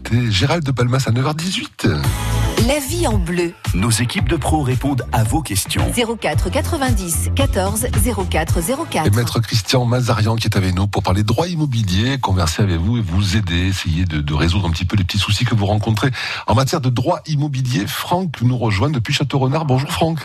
c'était 0.08 0.32
Gérald 0.32 0.64
de 0.64 0.72
Palmas 0.72 1.04
à 1.08 1.12
9h18. 1.12 2.02
La 2.68 2.80
vie 2.80 3.08
en 3.08 3.18
bleu. 3.18 3.52
Nos 3.74 3.90
équipes 3.90 4.30
de 4.30 4.38
pros 4.38 4.62
répondent 4.62 5.04
à 5.12 5.24
vos 5.24 5.42
questions. 5.42 5.82
04 6.22 6.50
90 6.50 7.32
14 7.36 7.88
04 8.30 8.60
04. 8.90 9.06
Et 9.06 9.10
maître 9.10 9.40
Christian 9.42 9.86
Mazarian 9.86 10.36
qui 10.36 10.48
est 10.48 10.56
avec 10.56 10.76
nous 10.76 10.88
pour 10.88 11.04
parler 11.04 11.24
droit 11.24 11.48
immobilier, 11.48 12.20
converser 12.20 12.64
avec 12.64 12.78
vous 12.78 12.98
et 12.98 13.02
vous 13.02 13.36
aider, 13.36 13.68
essayer 13.68 14.06
de, 14.06 14.22
de 14.22 14.34
résoudre 14.34 14.68
un 14.68 14.72
petit 14.72 14.86
peu 14.86 14.96
les 14.96 15.04
petits 15.04 15.18
soucis 15.18 15.44
que 15.44 15.56
vous 15.56 15.66
rencontrez 15.66 16.10
en 16.48 16.56
matière 16.56 16.80
de 16.80 16.90
droit 16.90 17.20
immobilier. 17.26 17.86
Franck 17.86 18.42
nous 18.42 18.58
rejoint 18.58 18.90
depuis 18.90 19.14
Château-Renard. 19.14 19.66
Bonjour 19.66 19.92
Franck. 19.92 20.20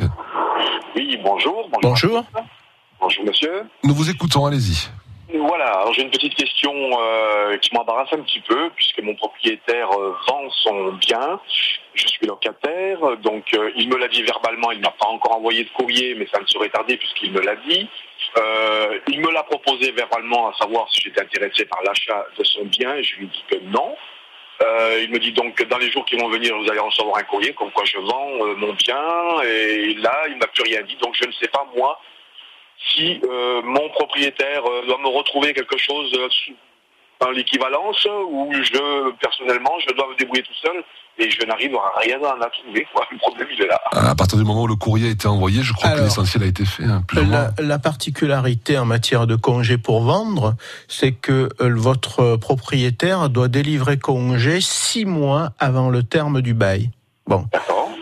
Oui, 0.94 1.18
bonjour. 1.24 1.68
Bonjour. 1.82 2.24
Bonjour, 3.00 3.24
monsieur. 3.24 3.64
Nous 3.82 3.94
vous 3.94 4.10
écoutons, 4.10 4.46
allez-y. 4.46 4.90
Voilà, 5.34 5.66
alors 5.68 5.94
j'ai 5.94 6.02
une 6.02 6.10
petite 6.10 6.34
question 6.34 6.74
euh, 6.74 7.56
qui 7.56 7.74
m'embarrasse 7.74 8.12
un 8.12 8.20
petit 8.20 8.40
peu, 8.40 8.68
puisque 8.76 9.00
mon 9.00 9.14
propriétaire 9.14 9.90
euh, 9.92 10.14
vend 10.28 10.50
son 10.50 10.92
bien. 10.92 11.40
Je 11.94 12.06
suis 12.06 12.26
locataire, 12.26 12.98
donc 13.18 13.54
euh, 13.54 13.70
il 13.76 13.88
me 13.88 13.96
l'a 13.96 14.08
dit 14.08 14.22
verbalement, 14.22 14.72
il 14.72 14.80
m'a 14.80 14.90
pas 14.90 15.06
encore 15.06 15.36
envoyé 15.36 15.64
de 15.64 15.70
courrier, 15.70 16.14
mais 16.16 16.26
ça 16.32 16.38
ne 16.38 16.46
saurait 16.46 16.68
tarder 16.68 16.98
puisqu'il 16.98 17.32
me 17.32 17.40
l'a 17.40 17.56
dit. 17.56 17.88
Il 19.08 19.20
me 19.20 19.30
l'a 19.30 19.42
proposé 19.42 19.90
verbalement 19.92 20.48
à 20.48 20.54
savoir 20.54 20.86
si 20.90 21.00
j'étais 21.02 21.22
intéressé 21.22 21.64
par 21.64 21.82
l'achat 21.82 22.26
de 22.38 22.44
son 22.44 22.64
bien, 22.64 22.94
et 22.94 23.02
je 23.02 23.16
lui 23.16 23.26
dis 23.26 23.44
que 23.50 23.56
non. 23.64 23.96
Il 25.00 25.10
me 25.10 25.18
dit 25.18 25.32
donc 25.32 25.54
que 25.54 25.64
dans 25.64 25.78
les 25.78 25.90
jours 25.90 26.04
qui 26.04 26.16
vont 26.16 26.28
venir, 26.28 26.56
vous 26.56 26.70
allez 26.70 26.80
recevoir 26.80 27.16
un 27.16 27.24
courrier 27.24 27.52
comme 27.52 27.70
quoi 27.72 27.84
je 27.84 27.98
vends 27.98 28.56
mon 28.56 28.72
bien. 28.74 29.42
Et 29.44 29.94
là, 29.94 30.16
il 30.28 30.36
m'a 30.36 30.46
plus 30.46 30.62
rien 30.62 30.82
dit. 30.82 30.96
Donc 30.96 31.14
je 31.14 31.26
ne 31.26 31.32
sais 31.32 31.48
pas 31.48 31.66
moi 31.76 32.00
si 32.90 33.20
euh, 33.24 33.62
mon 33.64 33.88
propriétaire 33.90 34.62
euh, 34.66 34.86
doit 34.86 34.98
me 34.98 35.08
retrouver 35.08 35.52
quelque 35.54 35.78
chose 35.78 36.12
euh, 36.16 36.28
dans 37.20 37.30
l'équivalence 37.30 38.04
ou 38.30 38.52
je 38.52 39.10
personnellement 39.20 39.72
je 39.86 39.94
dois 39.94 40.08
me 40.10 40.16
débrouiller 40.16 40.42
tout 40.42 40.54
seul 40.60 40.82
et 41.18 41.30
je 41.30 41.44
n'arrive 41.46 41.74
à 41.76 42.00
rien 42.00 42.18
à 42.24 42.50
trouver. 42.50 42.86
Quoi. 42.92 43.06
Le 43.12 43.18
problème 43.18 43.46
il 43.54 43.62
est 43.62 43.66
là. 43.68 43.80
À 43.92 44.14
partir 44.14 44.38
du 44.38 44.44
moment 44.44 44.62
où 44.62 44.66
le 44.66 44.74
courrier 44.76 45.08
a 45.08 45.10
été 45.12 45.28
envoyé, 45.28 45.62
je 45.62 45.72
crois 45.72 45.90
que 45.90 46.00
l'essentiel 46.00 46.42
a 46.42 46.46
été 46.46 46.64
fait. 46.64 46.84
hein, 46.84 47.02
plus. 47.06 47.24
La, 47.24 47.50
la 47.58 47.78
particularité 47.78 48.76
en 48.78 48.86
matière 48.86 49.26
de 49.26 49.36
congé 49.36 49.78
pour 49.78 50.02
vendre, 50.02 50.54
c'est 50.88 51.12
que 51.12 51.48
euh, 51.60 51.74
votre 51.76 52.36
propriétaire 52.36 53.28
doit 53.28 53.48
délivrer 53.48 53.98
congé 53.98 54.60
six 54.60 55.04
mois 55.04 55.50
avant 55.60 55.90
le 55.90 56.02
terme 56.02 56.40
du 56.40 56.54
bail. 56.54 56.90
Bon. 57.26 57.46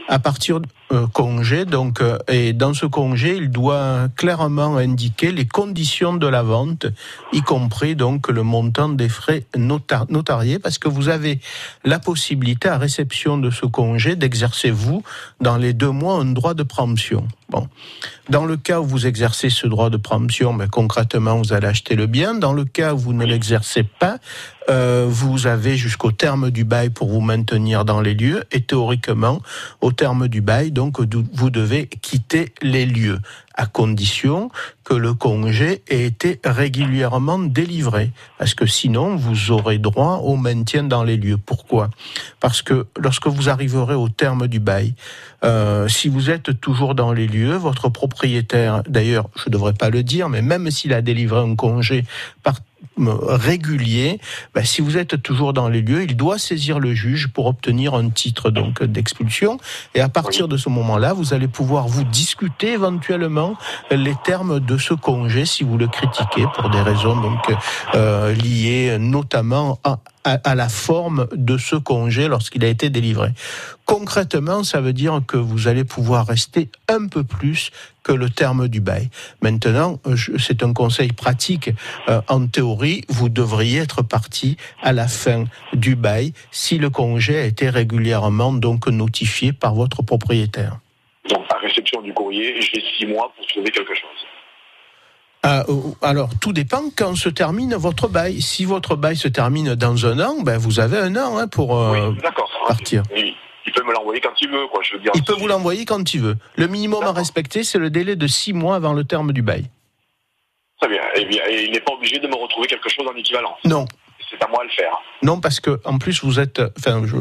À 0.08 0.18
partir 0.18 0.60
de 0.60 0.66
euh, 0.66 0.79
congé, 1.12 1.64
donc, 1.64 2.00
euh, 2.00 2.18
et 2.28 2.52
dans 2.52 2.74
ce 2.74 2.86
congé, 2.86 3.36
il 3.36 3.50
doit 3.50 4.08
clairement 4.16 4.76
indiquer 4.76 5.32
les 5.32 5.46
conditions 5.46 6.14
de 6.14 6.26
la 6.26 6.42
vente, 6.42 6.86
y 7.32 7.42
compris 7.42 7.94
donc 7.96 8.28
le 8.28 8.42
montant 8.42 8.88
des 8.88 9.08
frais 9.08 9.44
nota- 9.56 10.06
notariés, 10.08 10.58
parce 10.58 10.78
que 10.78 10.88
vous 10.88 11.08
avez 11.08 11.40
la 11.84 11.98
possibilité 11.98 12.68
à 12.68 12.78
réception 12.78 13.38
de 13.38 13.50
ce 13.50 13.66
congé 13.66 14.16
d'exercer 14.16 14.70
vous 14.70 15.02
dans 15.40 15.56
les 15.56 15.72
deux 15.72 15.90
mois 15.90 16.14
un 16.14 16.26
droit 16.26 16.54
de 16.54 16.62
préemption. 16.62 17.26
Bon. 17.48 17.68
Dans 18.28 18.44
le 18.44 18.56
cas 18.56 18.80
où 18.80 18.84
vous 18.84 19.06
exercez 19.08 19.50
ce 19.50 19.66
droit 19.66 19.90
de 19.90 19.96
préemption, 19.96 20.54
ben, 20.54 20.68
concrètement, 20.68 21.36
vous 21.36 21.52
allez 21.52 21.66
acheter 21.66 21.96
le 21.96 22.06
bien. 22.06 22.34
Dans 22.34 22.52
le 22.52 22.64
cas 22.64 22.94
où 22.94 22.98
vous 22.98 23.12
ne 23.12 23.24
l'exercez 23.24 23.82
pas, 23.82 24.18
euh, 24.68 25.06
vous 25.08 25.48
avez 25.48 25.76
jusqu'au 25.76 26.12
terme 26.12 26.52
du 26.52 26.62
bail 26.62 26.90
pour 26.90 27.08
vous 27.08 27.20
maintenir 27.20 27.84
dans 27.84 28.00
les 28.00 28.14
lieux. 28.14 28.44
Et 28.52 28.60
théoriquement, 28.60 29.42
au 29.80 29.90
terme 29.90 30.28
du 30.28 30.40
bail, 30.40 30.70
donc, 30.80 30.98
vous 31.34 31.50
devez 31.50 31.88
quitter 31.88 32.54
les 32.62 32.86
lieux, 32.86 33.18
à 33.54 33.66
condition 33.66 34.50
que 34.82 34.94
le 34.94 35.12
congé 35.12 35.82
ait 35.88 36.06
été 36.06 36.40
régulièrement 36.42 37.38
délivré. 37.38 38.12
Parce 38.38 38.54
que 38.54 38.64
sinon, 38.64 39.14
vous 39.14 39.50
aurez 39.50 39.76
droit 39.76 40.22
au 40.24 40.36
maintien 40.36 40.82
dans 40.84 41.04
les 41.04 41.18
lieux. 41.18 41.36
Pourquoi? 41.36 41.90
Parce 42.40 42.62
que 42.62 42.86
lorsque 42.98 43.26
vous 43.26 43.50
arriverez 43.50 43.94
au 43.94 44.08
terme 44.08 44.48
du 44.48 44.58
bail, 44.58 44.94
euh, 45.44 45.86
si 45.86 46.08
vous 46.08 46.30
êtes 46.30 46.58
toujours 46.62 46.94
dans 46.94 47.12
les 47.12 47.26
lieux, 47.26 47.56
votre 47.56 47.90
propriétaire, 47.90 48.82
d'ailleurs, 48.88 49.28
je 49.36 49.50
ne 49.50 49.52
devrais 49.52 49.74
pas 49.74 49.90
le 49.90 50.02
dire, 50.02 50.30
mais 50.30 50.40
même 50.40 50.70
s'il 50.70 50.94
a 50.94 51.02
délivré 51.02 51.40
un 51.40 51.56
congé 51.56 52.06
par 52.42 52.54
régulier, 52.98 54.20
ben, 54.54 54.64
si 54.64 54.80
vous 54.80 54.96
êtes 54.96 55.22
toujours 55.22 55.52
dans 55.52 55.68
les 55.68 55.82
lieux, 55.82 56.02
il 56.02 56.16
doit 56.16 56.38
saisir 56.38 56.78
le 56.78 56.94
juge 56.94 57.28
pour 57.28 57.46
obtenir 57.46 57.94
un 57.94 58.10
titre 58.10 58.50
donc 58.50 58.82
d'expulsion. 58.82 59.58
Et 59.94 60.00
à 60.00 60.08
partir 60.08 60.48
de 60.48 60.56
ce 60.56 60.68
moment-là, 60.68 61.12
vous 61.12 61.34
allez 61.34 61.48
pouvoir 61.48 61.88
vous 61.88 62.04
discuter 62.04 62.72
éventuellement 62.72 63.56
les 63.90 64.14
termes 64.24 64.60
de 64.60 64.78
ce 64.78 64.94
congé 64.94 65.44
si 65.44 65.64
vous 65.64 65.78
le 65.78 65.88
critiquez 65.88 66.44
pour 66.54 66.70
des 66.70 66.80
raisons 66.80 67.20
donc 67.20 67.56
euh, 67.94 68.34
liées 68.34 68.96
notamment 68.98 69.78
à, 69.84 69.98
à, 70.24 70.54
la 70.54 70.68
forme 70.68 71.28
de 71.32 71.56
ce 71.56 71.76
congé 71.76 72.28
lorsqu'il 72.28 72.64
a 72.64 72.68
été 72.68 72.90
délivré. 72.90 73.30
Concrètement, 73.86 74.62
ça 74.62 74.80
veut 74.80 74.92
dire 74.92 75.20
que 75.26 75.36
vous 75.36 75.66
allez 75.66 75.84
pouvoir 75.84 76.26
rester 76.26 76.68
un 76.88 77.06
peu 77.08 77.24
plus 77.24 77.70
que 78.02 78.12
le 78.12 78.30
terme 78.30 78.68
du 78.68 78.80
bail. 78.80 79.10
Maintenant, 79.42 79.98
c'est 80.38 80.62
un 80.62 80.72
conseil 80.72 81.12
pratique. 81.12 81.70
Euh, 82.08 82.20
en 82.28 82.46
théorie, 82.46 83.04
vous 83.08 83.28
devriez 83.28 83.80
être 83.80 84.02
parti 84.02 84.56
à 84.82 84.92
la 84.92 85.08
fin 85.08 85.44
du 85.72 85.96
bail 85.96 86.32
si 86.50 86.78
le 86.78 86.90
congé 86.90 87.38
a 87.38 87.44
été 87.44 87.68
régulièrement 87.68 88.52
donc 88.52 88.88
notifié 88.88 89.52
par 89.52 89.74
votre 89.74 90.02
propriétaire. 90.02 90.78
Donc 91.28 91.44
à 91.50 91.58
réception 91.58 92.00
du 92.02 92.12
courrier, 92.12 92.60
j'ai 92.60 92.82
six 92.96 93.06
mois 93.06 93.32
pour 93.36 93.46
trouver 93.46 93.70
quelque 93.70 93.94
chose. 93.94 94.29
Euh, 95.46 95.62
alors, 96.02 96.28
tout 96.40 96.52
dépend 96.52 96.82
quand 96.96 97.14
se 97.14 97.28
termine 97.30 97.74
votre 97.74 98.08
bail. 98.08 98.42
Si 98.42 98.64
votre 98.64 98.94
bail 98.96 99.16
se 99.16 99.28
termine 99.28 99.74
dans 99.74 100.06
un 100.06 100.20
an, 100.20 100.42
ben, 100.42 100.58
vous 100.58 100.80
avez 100.80 100.98
un 100.98 101.16
an 101.16 101.38
hein, 101.38 101.48
pour 101.48 101.78
euh, 101.78 102.12
D'accord. 102.22 102.50
partir. 102.68 103.02
Il, 103.16 103.34
il 103.66 103.72
peut 103.72 103.82
me 103.84 103.92
l'envoyer 103.92 104.20
quand 104.20 104.34
il 104.40 104.50
veut, 104.50 104.66
quoi. 104.70 104.82
Je 104.82 104.94
veux 104.96 105.00
dire. 105.02 105.12
Il 105.14 105.22
peut 105.22 105.34
vous 105.38 105.46
l'envoyer 105.46 105.84
quand 105.86 106.12
il 106.12 106.20
veut. 106.20 106.36
Le 106.56 106.66
minimum 106.66 107.04
à 107.04 107.12
respecter, 107.12 107.64
c'est 107.64 107.78
le 107.78 107.88
délai 107.88 108.16
de 108.16 108.26
six 108.26 108.52
mois 108.52 108.76
avant 108.76 108.92
le 108.92 109.04
terme 109.04 109.32
du 109.32 109.40
bail. 109.42 109.64
Très 110.80 110.90
bien. 110.90 111.02
Et, 111.14 111.24
bien, 111.24 111.42
et 111.48 111.64
il 111.64 111.72
n'est 111.72 111.80
pas 111.80 111.92
obligé 111.92 112.18
de 112.18 112.26
me 112.26 112.34
retrouver 112.34 112.66
quelque 112.66 112.88
chose 112.88 113.06
en 113.06 113.16
équivalent. 113.16 113.56
Non. 113.64 113.86
c'est 114.30 114.42
à 114.42 114.48
moi 114.48 114.58
de 114.60 114.68
le 114.68 114.74
faire. 114.74 114.92
Non, 115.22 115.40
parce 115.40 115.60
que 115.60 115.80
en 115.84 115.98
plus 115.98 116.22
vous 116.24 116.40
êtes, 116.40 116.60
enfin, 116.78 117.02
je, 117.06 117.16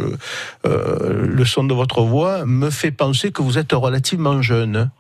euh, 0.66 1.26
le 1.26 1.46
son 1.46 1.64
de 1.64 1.74
votre 1.74 2.02
voix 2.02 2.46
me 2.46 2.70
fait 2.70 2.92
penser 2.92 3.32
que 3.32 3.42
vous 3.42 3.58
êtes 3.58 3.74
relativement 3.74 4.42
jeune. 4.42 4.92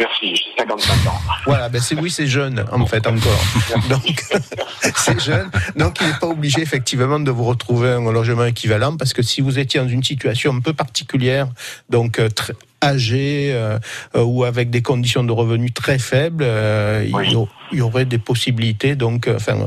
Merci, 0.00 0.34
j'ai 0.34 0.42
55 0.58 0.92
ans. 1.10 1.20
Voilà, 1.46 1.68
ben 1.68 1.80
c'est 1.80 1.94
oui, 1.94 2.10
c'est 2.10 2.26
jeune 2.26 2.64
en 2.72 2.86
fait 2.86 3.06
encore. 3.06 3.44
Donc 3.88 4.24
c'est 4.96 5.20
jeune, 5.20 5.48
donc 5.76 5.98
il 6.00 6.06
n'est 6.08 6.18
pas 6.18 6.26
obligé 6.26 6.60
effectivement 6.62 7.20
de 7.20 7.30
vous 7.30 7.44
retrouver 7.44 7.90
un 7.90 8.10
logement 8.10 8.44
équivalent 8.46 8.96
parce 8.96 9.12
que 9.12 9.22
si 9.22 9.40
vous 9.42 9.58
étiez 9.58 9.78
dans 9.78 9.88
une 9.88 10.02
situation 10.02 10.54
un 10.54 10.60
peu 10.60 10.72
particulière, 10.72 11.48
donc 11.90 12.18
euh, 12.18 12.28
très 12.30 12.54
âgé 12.82 13.50
euh, 13.52 13.78
euh, 14.16 14.22
ou 14.24 14.44
avec 14.44 14.70
des 14.70 14.80
conditions 14.82 15.22
de 15.22 15.32
revenus 15.32 15.74
très 15.74 15.98
faibles, 15.98 16.44
euh, 16.46 17.04
il 17.06 17.30
y 17.32 17.36
au- 17.36 17.48
il 17.72 17.78
y 17.78 17.82
aurait 17.82 18.06
des 18.06 18.18
possibilités 18.18 18.96
donc, 18.96 19.28
euh, 19.28 19.36
enfin. 19.36 19.58
euh, 19.60 19.66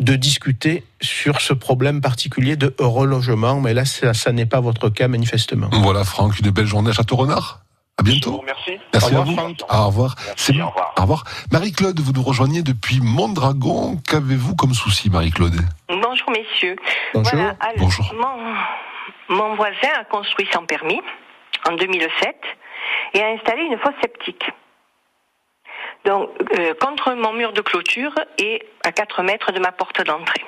de 0.00 0.16
discuter 0.16 0.82
sur 1.00 1.40
ce 1.40 1.52
problème 1.52 2.00
particulier 2.00 2.56
de 2.56 2.74
relogement, 2.80 3.60
mais 3.60 3.74
là, 3.74 3.84
ça, 3.84 4.12
ça 4.12 4.32
n'est 4.32 4.44
pas 4.44 4.58
votre 4.60 4.88
cas 4.90 5.06
manifestement. 5.06 5.68
Voilà, 5.70 6.02
Franck, 6.02 6.40
une 6.40 6.50
belle 6.50 6.66
journée 6.66 6.90
à 6.90 6.92
Château-Renard. 6.92 7.60
À 7.96 8.02
bientôt. 8.02 8.42
Merci. 8.44 8.80
Merci 8.92 9.14
Au 9.14 9.18
à 9.18 9.20
revoir, 9.20 9.46
vous. 9.48 9.54
Au 9.70 9.86
revoir. 9.86 10.14
Merci, 10.26 10.60
au 10.60 10.66
revoir. 10.66 10.94
Au 10.98 11.02
revoir. 11.02 11.24
Marie-Claude, 11.52 12.00
vous 12.00 12.12
nous 12.12 12.22
rejoignez 12.22 12.62
depuis 12.62 13.00
Mondragon. 13.00 13.96
Qu'avez-vous 14.08 14.56
comme 14.56 14.74
souci, 14.74 15.10
Marie-Claude? 15.10 15.54
Bonjour 15.88 16.30
messieurs. 16.30 16.76
Bonjour. 17.14 17.32
Voilà, 17.32 17.56
alors, 17.60 17.76
Bonjour. 17.78 18.12
Mon, 18.14 19.36
mon 19.36 19.54
voisin 19.54 19.92
a 20.00 20.04
construit 20.04 20.48
sans 20.52 20.66
permis 20.66 21.00
en 21.68 21.76
2007 21.76 22.36
et 23.14 23.22
a 23.22 23.28
installé 23.28 23.62
une 23.62 23.78
fosse 23.78 23.94
septique. 24.02 24.44
Donc, 26.04 26.30
euh, 26.58 26.74
contre 26.80 27.14
mon 27.14 27.32
mur 27.32 27.52
de 27.52 27.60
clôture 27.60 28.12
et 28.38 28.60
à 28.84 28.90
4 28.92 29.22
mètres 29.22 29.52
de 29.52 29.60
ma 29.60 29.72
porte 29.72 30.04
d'entrée. 30.04 30.44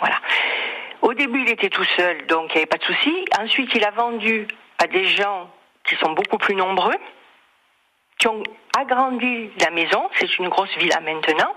Voilà. 0.00 0.16
Au 1.02 1.12
début, 1.14 1.42
il 1.42 1.50
était 1.50 1.68
tout 1.68 1.84
seul, 1.96 2.26
donc 2.26 2.46
il 2.50 2.54
n'y 2.54 2.56
avait 2.58 2.66
pas 2.66 2.78
de 2.78 2.84
souci. 2.84 3.12
Ensuite, 3.38 3.70
il 3.74 3.84
a 3.84 3.90
vendu 3.90 4.48
à 4.82 4.86
des 4.86 5.06
gens 5.06 5.48
qui 5.88 5.96
sont 5.96 6.12
beaucoup 6.12 6.38
plus 6.38 6.54
nombreux, 6.54 6.96
qui 8.18 8.28
ont 8.28 8.42
agrandi 8.78 9.50
la 9.60 9.70
maison. 9.70 10.08
C'est 10.18 10.38
une 10.38 10.48
grosse 10.48 10.74
villa 10.78 11.00
maintenant. 11.00 11.54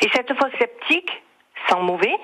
Et 0.00 0.08
cette 0.14 0.32
fosse 0.34 0.52
sceptique, 0.58 1.10
sans 1.68 1.80
mauvais, 1.80 2.16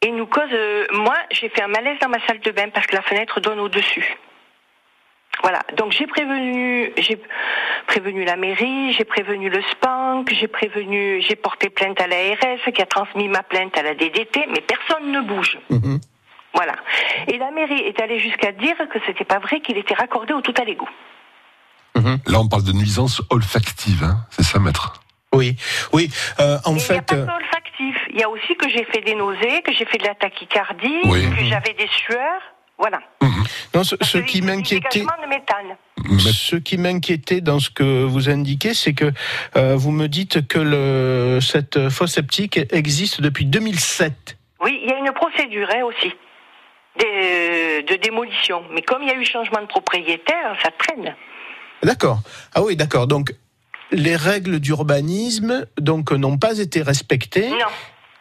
et 0.00 0.10
nous 0.10 0.26
cause. 0.26 0.50
moi, 0.92 1.16
j'ai 1.30 1.48
fait 1.48 1.62
un 1.62 1.68
malaise 1.68 1.98
dans 2.00 2.08
ma 2.08 2.24
salle 2.26 2.40
de 2.40 2.50
bain 2.50 2.68
parce 2.70 2.86
que 2.86 2.96
la 2.96 3.02
fenêtre 3.02 3.40
donne 3.40 3.60
au-dessus. 3.60 4.16
Voilà. 5.42 5.60
Donc 5.76 5.92
j'ai 5.92 6.06
prévenu, 6.06 6.92
j'ai 6.96 7.18
prévenu 7.86 8.24
la 8.24 8.36
mairie, 8.36 8.92
j'ai 8.92 9.04
prévenu 9.04 9.48
le 9.48 9.62
SPANC, 9.62 10.32
j'ai 10.32 10.48
prévenu, 10.48 11.20
j'ai 11.20 11.36
porté 11.36 11.70
plainte 11.70 12.00
à 12.00 12.06
l'ARS 12.06 12.72
qui 12.74 12.82
a 12.82 12.86
transmis 12.86 13.28
ma 13.28 13.42
plainte 13.42 13.76
à 13.78 13.82
la 13.82 13.94
DDT, 13.94 14.46
mais 14.48 14.60
personne 14.60 15.12
ne 15.12 15.20
bouge. 15.20 15.58
Mhm. 15.70 16.00
Voilà. 16.54 16.74
Et 17.28 17.38
la 17.38 17.50
mairie 17.50 17.80
est 17.80 18.00
allée 18.00 18.18
jusqu'à 18.18 18.52
dire 18.52 18.76
que 18.92 18.98
c'était 19.06 19.24
pas 19.24 19.38
vrai 19.38 19.60
qu'il 19.60 19.76
était 19.76 19.94
raccordé 19.94 20.32
au 20.32 20.40
tout 20.40 20.54
à 20.60 20.64
l'égout. 20.64 20.88
Là, 22.26 22.38
on 22.40 22.46
parle 22.48 22.62
de 22.62 22.72
nuisance 22.72 23.20
olfactive, 23.30 24.04
hein. 24.04 24.18
c'est 24.30 24.44
ça, 24.44 24.60
maître 24.60 25.00
Oui, 25.34 25.56
oui. 25.92 26.10
euh, 26.38 26.56
en 26.64 26.76
Et 26.76 26.78
il 26.78 26.78
n'y 26.78 26.80
a 26.80 26.84
fait, 26.84 27.02
pas 27.02 27.14
euh, 27.16 27.26
que 27.26 27.32
olfactif. 27.32 27.96
Il 28.10 28.20
y 28.20 28.22
a 28.22 28.28
aussi 28.28 28.54
que 28.56 28.68
j'ai 28.68 28.84
fait 28.84 29.00
des 29.00 29.16
nausées, 29.16 29.62
que 29.62 29.72
j'ai 29.72 29.84
fait 29.84 29.98
de 29.98 30.04
la 30.04 30.14
tachycardie, 30.14 31.00
Oui. 31.04 31.28
que 31.28 31.44
j'avais 31.44 31.74
des 31.74 31.88
sueurs. 31.88 32.40
Voilà. 32.78 33.00
non, 33.74 33.82
ce, 33.82 33.96
ce 34.00 34.18
qui 34.18 34.38
y 34.38 34.42
m'inquiétait, 34.42 35.00
dégagement 35.00 35.22
de 35.24 35.28
méthane. 35.28 35.76
ce 36.30 36.54
qui 36.54 36.78
m'inquiétait 36.78 37.40
dans 37.40 37.58
ce 37.58 37.68
que 37.70 38.04
vous 38.04 38.30
indiquez, 38.30 38.74
c'est 38.74 38.94
que 38.94 39.10
euh, 39.56 39.74
vous 39.74 39.90
me 39.90 40.06
dites 40.06 40.46
que 40.46 40.60
le, 40.60 41.40
cette 41.40 41.88
fosse 41.88 42.12
septique 42.12 42.60
existe 42.70 43.20
depuis 43.20 43.46
2007. 43.46 44.38
Oui, 44.60 44.78
il 44.84 44.88
y 44.88 44.92
a 44.92 44.98
une 44.98 45.10
procédure 45.12 45.68
hein, 45.74 45.82
aussi 45.82 46.14
de, 46.98 47.86
de 47.86 47.96
démolition. 48.02 48.62
Mais 48.72 48.82
comme 48.82 49.02
il 49.02 49.08
y 49.08 49.10
a 49.10 49.14
eu 49.14 49.24
changement 49.24 49.60
de 49.62 49.66
propriétaire, 49.66 50.56
ça 50.62 50.70
traîne. 50.78 51.14
D'accord. 51.82 52.20
Ah 52.54 52.62
oui, 52.62 52.76
d'accord. 52.76 53.06
Donc 53.06 53.34
les 53.90 54.16
règles 54.16 54.60
d'urbanisme 54.60 55.66
donc 55.78 56.10
n'ont 56.12 56.36
pas 56.38 56.58
été 56.58 56.82
respectées. 56.82 57.48
Non. 57.50 57.56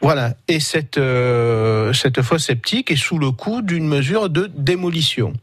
Voilà. 0.02 0.36
Et 0.48 0.60
cette 0.60 0.98
euh, 0.98 1.92
cette 1.94 2.22
fosse 2.22 2.46
septique 2.46 2.92
est 2.92 2.96
sous 2.96 3.18
le 3.18 3.32
coup 3.32 3.62
d'une 3.62 3.88
mesure 3.88 4.30
de 4.30 4.50
démolition. 4.54 5.34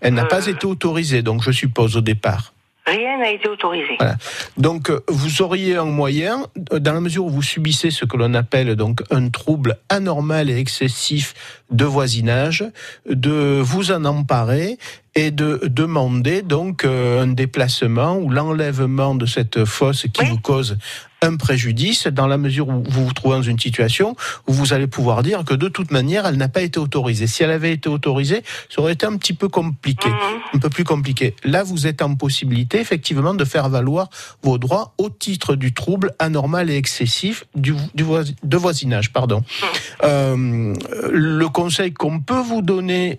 Elle 0.00 0.14
n'a 0.14 0.24
Euh. 0.24 0.26
pas 0.26 0.46
été 0.46 0.66
autorisée, 0.66 1.22
donc 1.22 1.42
je 1.42 1.50
suppose 1.50 1.96
au 1.96 2.00
départ. 2.00 2.51
Rien 2.84 3.18
n'a 3.18 3.30
été 3.30 3.48
autorisé. 3.48 3.96
Donc, 4.56 4.90
euh, 4.90 5.00
vous 5.06 5.40
auriez 5.42 5.76
un 5.76 5.84
moyen, 5.84 6.46
euh, 6.72 6.80
dans 6.80 6.92
la 6.92 7.00
mesure 7.00 7.24
où 7.26 7.30
vous 7.30 7.42
subissez 7.42 7.90
ce 7.90 8.04
que 8.04 8.16
l'on 8.16 8.34
appelle 8.34 8.74
donc 8.74 9.02
un 9.10 9.28
trouble 9.28 9.78
anormal 9.88 10.50
et 10.50 10.58
excessif 10.58 11.34
de 11.70 11.84
voisinage, 11.84 12.64
de 13.06 13.60
vous 13.62 13.92
en 13.92 14.04
emparer 14.04 14.78
et 15.14 15.30
de 15.30 15.60
demander 15.64 16.42
donc 16.42 16.84
euh, 16.84 17.22
un 17.22 17.26
déplacement 17.28 18.16
ou 18.16 18.30
l'enlèvement 18.30 19.14
de 19.14 19.26
cette 19.26 19.64
fosse 19.64 20.06
qui 20.12 20.22
Oui. 20.22 20.28
vous 20.30 20.38
cause 20.38 20.78
un 21.24 21.36
préjudice, 21.36 22.08
dans 22.08 22.26
la 22.26 22.36
mesure 22.36 22.68
où 22.68 22.82
vous 22.84 23.04
vous 23.06 23.12
trouvez 23.12 23.36
dans 23.36 23.42
une 23.42 23.58
situation 23.60 24.16
où 24.48 24.52
vous 24.52 24.72
allez 24.72 24.88
pouvoir 24.88 25.22
dire 25.22 25.44
que 25.44 25.54
de 25.54 25.68
toute 25.68 25.92
manière, 25.92 26.26
elle 26.26 26.36
n'a 26.36 26.48
pas 26.48 26.62
été 26.62 26.80
autorisée. 26.80 27.28
Si 27.28 27.44
elle 27.44 27.52
avait 27.52 27.72
été 27.72 27.88
autorisée, 27.88 28.42
ça 28.68 28.80
aurait 28.80 28.94
été 28.94 29.06
un 29.06 29.16
petit 29.18 29.32
peu 29.32 29.48
compliqué 29.48 30.08
Mhm. 30.08 30.40
un 30.54 30.58
peu 30.58 30.68
plus 30.68 30.82
compliqué. 30.82 31.36
Là, 31.44 31.62
vous 31.62 31.86
êtes 31.86 32.02
en 32.02 32.16
possibilité, 32.16 32.80
effectivement, 32.80 33.34
de 33.34 33.44
faire 33.44 33.68
valoir 33.68 34.08
vos 34.42 34.58
droits 34.58 34.94
au 34.98 35.10
titre 35.10 35.54
du 35.54 35.72
trouble 35.72 36.12
anormal 36.18 36.70
et 36.70 36.76
excessif 36.76 37.44
du, 37.54 37.72
du 37.94 38.02
voisinage. 38.56 39.12
Pardon. 39.12 39.44
Euh, 40.02 40.74
le 41.12 41.48
conseil 41.50 41.92
qu'on 41.92 42.18
peut 42.18 42.40
vous 42.40 42.62
donner 42.62 43.16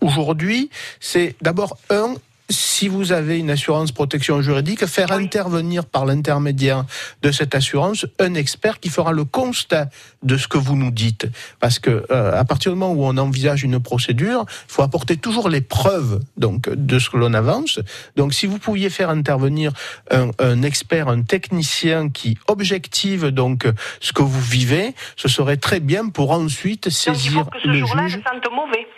aujourd'hui, 0.00 0.70
c'est 1.00 1.34
d'abord 1.40 1.76
un. 1.90 2.14
Si 2.52 2.88
vous 2.88 3.12
avez 3.12 3.38
une 3.38 3.48
assurance 3.48 3.92
protection 3.92 4.42
juridique, 4.42 4.84
faire 4.86 5.12
intervenir 5.12 5.84
par 5.86 6.04
l'intermédiaire 6.04 6.84
de 7.22 7.30
cette 7.30 7.54
assurance 7.54 8.06
un 8.18 8.34
expert 8.34 8.80
qui 8.80 8.88
fera 8.88 9.12
le 9.12 9.22
constat 9.24 9.88
de 10.24 10.36
ce 10.36 10.48
que 10.48 10.58
vous 10.58 10.74
nous 10.74 10.90
dites. 10.90 11.28
Parce 11.60 11.78
que 11.78 12.04
euh, 12.10 12.36
à 12.36 12.44
partir 12.44 12.72
du 12.72 12.78
moment 12.78 12.92
où 12.92 13.04
on 13.04 13.16
envisage 13.18 13.62
une 13.62 13.78
procédure, 13.78 14.46
il 14.48 14.72
faut 14.72 14.82
apporter 14.82 15.16
toujours 15.16 15.48
les 15.48 15.60
preuves 15.60 16.18
donc 16.36 16.68
de 16.68 16.98
ce 16.98 17.08
que 17.08 17.18
l'on 17.18 17.34
avance. 17.34 17.78
Donc 18.16 18.34
si 18.34 18.46
vous 18.46 18.58
pouviez 18.58 18.90
faire 18.90 19.10
intervenir 19.10 19.70
un, 20.10 20.30
un 20.40 20.62
expert, 20.62 21.06
un 21.06 21.22
technicien 21.22 22.08
qui 22.08 22.36
objective 22.48 23.26
donc 23.28 23.64
ce 24.00 24.12
que 24.12 24.22
vous 24.22 24.40
vivez, 24.40 24.96
ce 25.14 25.28
serait 25.28 25.56
très 25.56 25.78
bien 25.78 26.08
pour 26.08 26.32
ensuite 26.32 26.88
Donc 26.88 26.92
il 27.06 27.12
faut 27.12 27.14
saisir 27.14 27.46
que 27.48 27.60
ce 27.62 27.68
le 27.68 27.74
juge. 27.74 28.20
sente 28.24 28.52
mauvais. 28.52 28.88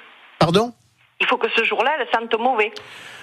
Pardon 0.42 0.72
Il 1.20 1.26
faut 1.28 1.36
que 1.36 1.46
ce 1.54 1.62
jour-là, 1.62 1.92
elle 2.00 2.08
sente 2.12 2.36
mauvais. 2.40 2.72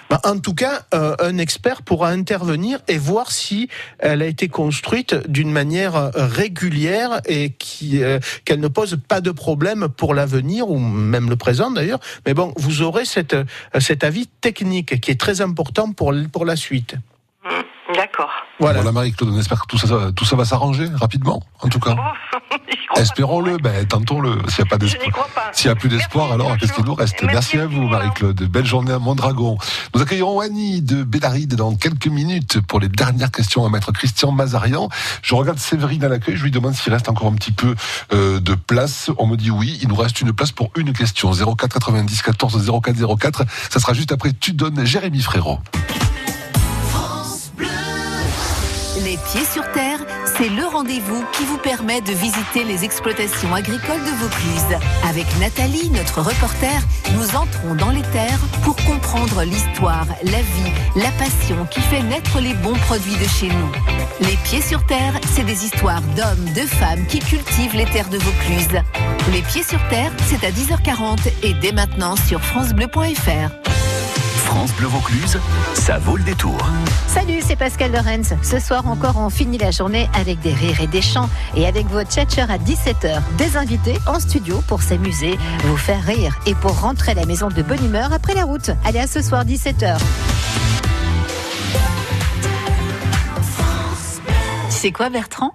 Bah, 0.08 0.22
En 0.24 0.38
tout 0.38 0.54
cas, 0.54 0.84
euh, 0.94 1.14
un 1.18 1.36
expert 1.36 1.82
pourra 1.82 2.08
intervenir 2.08 2.78
et 2.88 2.96
voir 2.96 3.30
si 3.30 3.68
elle 3.98 4.22
a 4.22 4.24
été 4.24 4.48
construite 4.48 5.14
d'une 5.28 5.52
manière 5.52 5.96
euh, 5.96 6.10
régulière 6.14 7.20
et 7.26 7.50
qui 7.50 8.02
euh, 8.02 8.20
qu'elle 8.46 8.60
ne 8.60 8.68
pose 8.68 8.98
pas 9.06 9.20
de 9.20 9.30
problème 9.32 9.88
pour 9.90 10.14
l'avenir 10.14 10.70
ou 10.70 10.78
même 10.78 11.28
le 11.28 11.36
présent 11.36 11.70
d'ailleurs. 11.70 12.00
Mais 12.24 12.32
bon, 12.32 12.54
vous 12.56 12.80
aurez 12.80 13.04
cette, 13.04 13.36
cet 13.80 14.02
avis 14.02 14.26
technique 14.26 14.98
qui 15.02 15.10
est 15.10 15.20
très 15.20 15.42
important 15.42 15.92
pour, 15.92 16.14
pour 16.32 16.46
la 16.46 16.56
suite. 16.56 16.94
Hmm, 17.44 17.92
D'accord. 17.96 18.32
Voilà. 18.60 18.78
Voilà, 18.78 18.92
Marie-Claude, 18.92 19.28
on 19.34 19.38
espère 19.38 19.60
que 19.60 19.66
tout 19.66 19.76
ça, 19.76 20.10
tout 20.16 20.24
ça 20.24 20.36
va 20.36 20.46
s'arranger 20.46 20.86
rapidement, 20.94 21.42
en 21.60 21.68
tout 21.68 21.80
cas. 21.80 21.96
Espérons-le, 22.96 23.56
ben, 23.58 23.86
tentons-le. 23.86 24.38
S'il 24.48 24.64
n'y 24.64 24.68
a 24.68 24.70
pas 24.70 24.78
d'espoir. 24.78 25.28
S'il 25.52 25.68
n'y 25.68 25.72
a 25.72 25.74
plus 25.76 25.88
d'espoir, 25.88 26.32
alors 26.32 26.56
qu'est-ce 26.58 26.72
qu'il 26.72 26.84
nous 26.84 26.94
reste? 26.94 27.22
Merci 27.22 27.58
à 27.58 27.66
vous. 27.66 27.82
Marie-Claude. 27.82 28.42
Belle 28.42 28.66
journée 28.66 28.92
à 28.92 28.98
Mondragon. 28.98 29.58
Nous 29.94 30.02
accueillerons 30.02 30.40
Annie 30.40 30.82
de 30.82 31.02
Bédaride 31.02 31.54
dans 31.54 31.74
quelques 31.76 32.08
minutes 32.08 32.60
pour 32.60 32.80
les 32.80 32.88
dernières 32.88 33.30
questions 33.30 33.64
à 33.64 33.70
maître 33.70 33.92
Christian 33.92 34.32
Mazarian. 34.32 34.88
Je 35.22 35.34
regarde 35.34 35.58
Séverine 35.58 36.04
à 36.04 36.08
l'accueil, 36.08 36.36
je 36.36 36.42
lui 36.42 36.50
demande 36.50 36.74
s'il 36.74 36.92
reste 36.92 37.08
encore 37.08 37.28
un 37.28 37.34
petit 37.34 37.52
peu 37.52 37.74
euh, 38.12 38.40
de 38.40 38.54
place. 38.54 39.10
On 39.18 39.26
me 39.26 39.36
dit 39.36 39.50
oui, 39.50 39.78
il 39.82 39.88
nous 39.88 39.96
reste 39.96 40.20
une 40.20 40.32
place 40.32 40.52
pour 40.52 40.70
une 40.76 40.92
question. 40.92 41.32
04 41.32 41.72
90 41.72 42.22
14 42.22 42.70
04 42.82 43.16
04. 43.18 43.44
Ça 43.70 43.80
sera 43.80 43.92
juste 43.92 44.12
après 44.12 44.32
Tu 44.32 44.52
donnes 44.52 44.84
Jérémy 44.84 45.20
Frérot. 45.20 45.58
Les 49.04 49.16
pieds 49.16 49.44
sur 49.50 49.62
terre, 49.72 49.89
c'est 50.40 50.48
le 50.48 50.64
rendez-vous 50.64 51.22
qui 51.34 51.44
vous 51.44 51.58
permet 51.58 52.00
de 52.00 52.12
visiter 52.12 52.64
les 52.64 52.82
exploitations 52.82 53.54
agricoles 53.54 54.02
de 54.02 54.10
Vaucluse. 54.10 54.78
Avec 55.06 55.26
Nathalie, 55.38 55.90
notre 55.90 56.22
reporter, 56.22 56.80
nous 57.14 57.36
entrons 57.36 57.74
dans 57.74 57.90
les 57.90 58.02
terres 58.10 58.38
pour 58.62 58.74
comprendre 58.76 59.42
l'histoire, 59.42 60.06
la 60.24 60.40
vie, 60.40 60.72
la 60.96 61.10
passion 61.12 61.66
qui 61.70 61.80
fait 61.80 62.02
naître 62.02 62.40
les 62.40 62.54
bons 62.54 62.78
produits 62.86 63.16
de 63.16 63.28
chez 63.28 63.48
nous. 63.48 63.72
Les 64.20 64.36
pieds 64.44 64.62
sur 64.62 64.84
terre, 64.86 65.12
c'est 65.34 65.44
des 65.44 65.66
histoires 65.66 66.02
d'hommes, 66.16 66.52
de 66.54 66.66
femmes 66.66 67.06
qui 67.06 67.18
cultivent 67.18 67.76
les 67.76 67.86
terres 67.86 68.08
de 68.08 68.18
Vaucluse. 68.18 68.80
Les 69.32 69.42
pieds 69.42 69.64
sur 69.64 69.80
terre, 69.88 70.12
c'est 70.26 70.46
à 70.46 70.50
10h40 70.50 71.18
et 71.42 71.52
dès 71.54 71.72
maintenant 71.72 72.16
sur 72.16 72.40
francebleu.fr. 72.40 73.69
France 74.50 74.72
Bleu 74.72 74.88
Vaucluse, 74.88 75.38
ça 75.74 75.98
vaut 75.98 76.16
le 76.16 76.24
détour. 76.24 76.58
Salut, 77.06 77.38
c'est 77.40 77.54
Pascal 77.54 77.92
Lorenz. 77.92 78.34
Ce 78.42 78.58
soir 78.58 78.84
encore, 78.88 79.16
on 79.16 79.30
finit 79.30 79.58
la 79.58 79.70
journée 79.70 80.10
avec 80.12 80.40
des 80.40 80.52
rires 80.52 80.80
et 80.80 80.88
des 80.88 81.02
chants 81.02 81.30
et 81.54 81.68
avec 81.68 81.86
votre 81.86 82.10
tchatcher 82.10 82.46
à 82.48 82.58
17h. 82.58 83.20
Des 83.38 83.56
invités 83.56 83.96
en 84.08 84.18
studio 84.18 84.60
pour 84.66 84.82
s'amuser, 84.82 85.38
vous 85.62 85.76
faire 85.76 86.02
rire 86.02 86.36
et 86.46 86.56
pour 86.56 86.80
rentrer 86.80 87.12
à 87.12 87.14
la 87.14 87.26
maison 87.26 87.46
de 87.46 87.62
bonne 87.62 87.84
humeur 87.84 88.12
après 88.12 88.34
la 88.34 88.42
route. 88.42 88.72
Allez, 88.84 88.98
à 88.98 89.06
ce 89.06 89.22
soir, 89.22 89.44
17h. 89.44 89.98
Tu 94.68 94.76
sais 94.76 94.90
quoi, 94.90 95.10
Bertrand? 95.10 95.54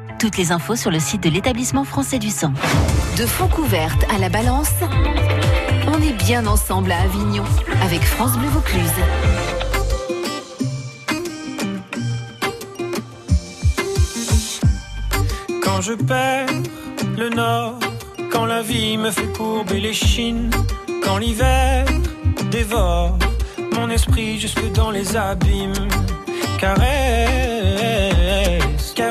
Toutes 0.21 0.37
les 0.37 0.51
infos 0.51 0.75
sur 0.75 0.91
le 0.91 0.99
site 0.99 1.23
de 1.23 1.29
l'établissement 1.29 1.83
français 1.83 2.19
du 2.19 2.29
sang. 2.29 2.53
De 3.17 3.25
Foncouverte 3.25 4.05
à 4.13 4.19
la 4.19 4.29
Balance, 4.29 4.69
on 5.87 5.99
est 5.99 6.13
bien 6.13 6.45
ensemble 6.45 6.91
à 6.91 6.99
Avignon 6.99 7.43
avec 7.83 8.03
France 8.03 8.37
Bleu 8.37 8.49
Vaucluse. 8.49 8.83
Quand 15.63 15.81
je 15.81 15.93
perds 15.93 16.49
le 17.17 17.29
nord, 17.29 17.79
quand 18.31 18.45
la 18.45 18.61
vie 18.61 18.97
me 18.97 19.09
fait 19.09 19.33
courber 19.35 19.79
les 19.79 19.93
chines, 19.93 20.51
quand 21.03 21.17
l'hiver 21.17 21.83
dévore 22.51 23.17
mon 23.75 23.89
esprit 23.89 24.39
jusque 24.39 24.71
dans 24.73 24.91
les 24.91 25.17
abîmes, 25.17 25.73
caresse, 26.59 27.40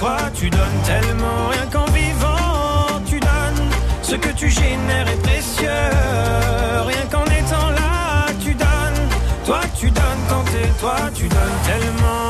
toi, 0.00 0.16
tu 0.34 0.48
donnes 0.48 0.80
tellement. 0.84 1.48
Rien 1.50 1.66
qu'en 1.70 1.84
vivant, 1.92 3.00
tu 3.06 3.20
donnes. 3.20 3.70
Ce 4.02 4.14
que 4.16 4.30
tu 4.30 4.48
génères 4.48 5.08
est 5.08 5.22
précieux. 5.22 5.68
Rien 6.90 7.04
qu'en 7.12 7.26
étant 7.26 7.68
là, 7.70 8.26
tu 8.42 8.54
donnes. 8.54 9.02
Toi, 9.44 9.60
tu 9.78 9.90
donnes 9.90 10.22
quand 10.30 10.44
t'es 10.52 10.68
toi, 10.80 10.96
tu 11.14 11.28
donnes 11.28 11.60
tellement. 11.66 12.29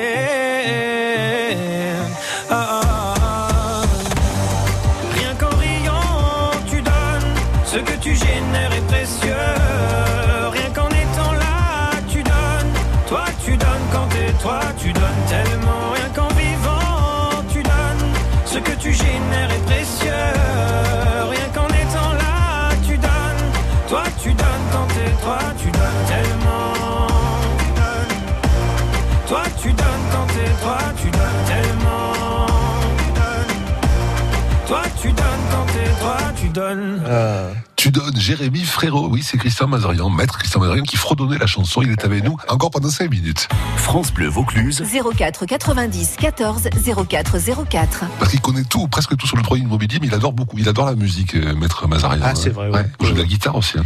Donnes. 37.11 37.55
Tu 37.75 37.91
donnes 37.91 38.15
Jérémy 38.19 38.63
Frérot, 38.63 39.07
oui, 39.09 39.21
c'est 39.23 39.37
Christian 39.37 39.67
Mazarian, 39.67 40.09
maître 40.09 40.37
Christian 40.37 40.59
Mazarian 40.59 40.83
qui 40.83 40.97
fredonnait 40.97 41.37
la 41.37 41.47
chanson. 41.47 41.81
Il 41.81 41.89
est 41.91 42.05
avec 42.05 42.23
nous 42.23 42.37
encore 42.47 42.69
pendant 42.71 42.89
5 42.89 43.09
minutes. 43.09 43.47
France 43.77 44.13
Bleu 44.13 44.27
Vaucluse. 44.27 44.83
04 45.17 45.45
90 45.45 46.15
14 46.19 46.69
04 47.09 47.37
04. 47.69 48.03
Parce 48.19 48.31
qu'il 48.31 48.41
connaît 48.41 48.63
tout, 48.63 48.87
presque 48.87 49.17
tout 49.17 49.25
sur 49.27 49.35
le 49.37 49.43
produit 49.43 49.63
immobilier, 49.63 49.97
mais 49.99 50.07
il 50.07 50.13
adore 50.13 50.33
beaucoup. 50.33 50.57
Il 50.59 50.69
adore 50.69 50.85
la 50.85 50.95
musique, 50.95 51.35
euh, 51.35 51.55
maître 51.55 51.87
Mazarian. 51.87 52.21
Ah, 52.23 52.35
c'est 52.35 52.49
vrai, 52.51 52.69
ouais. 52.69 52.85
Il 52.99 53.07
joue 53.07 53.13
de 53.13 53.19
la 53.19 53.25
guitare 53.25 53.55
aussi. 53.55 53.77
hein. 53.79 53.83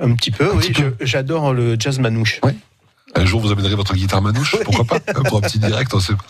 Un 0.00 0.14
petit 0.14 0.30
peu, 0.30 0.50
oui. 0.54 0.72
J'adore 1.00 1.52
le 1.52 1.76
jazz 1.78 1.98
manouche. 1.98 2.40
Un 3.14 3.24
jour, 3.24 3.40
vous 3.40 3.50
amènerez 3.50 3.74
votre 3.74 3.94
guitare 3.94 4.22
manouche, 4.22 4.56
pourquoi 4.64 4.84
pas 4.84 5.00
Pour 5.00 5.38
un 5.38 5.40
petit 5.40 5.58
direct, 5.58 5.92
on 5.94 6.00
sait 6.00 6.14
pas. 6.14 6.24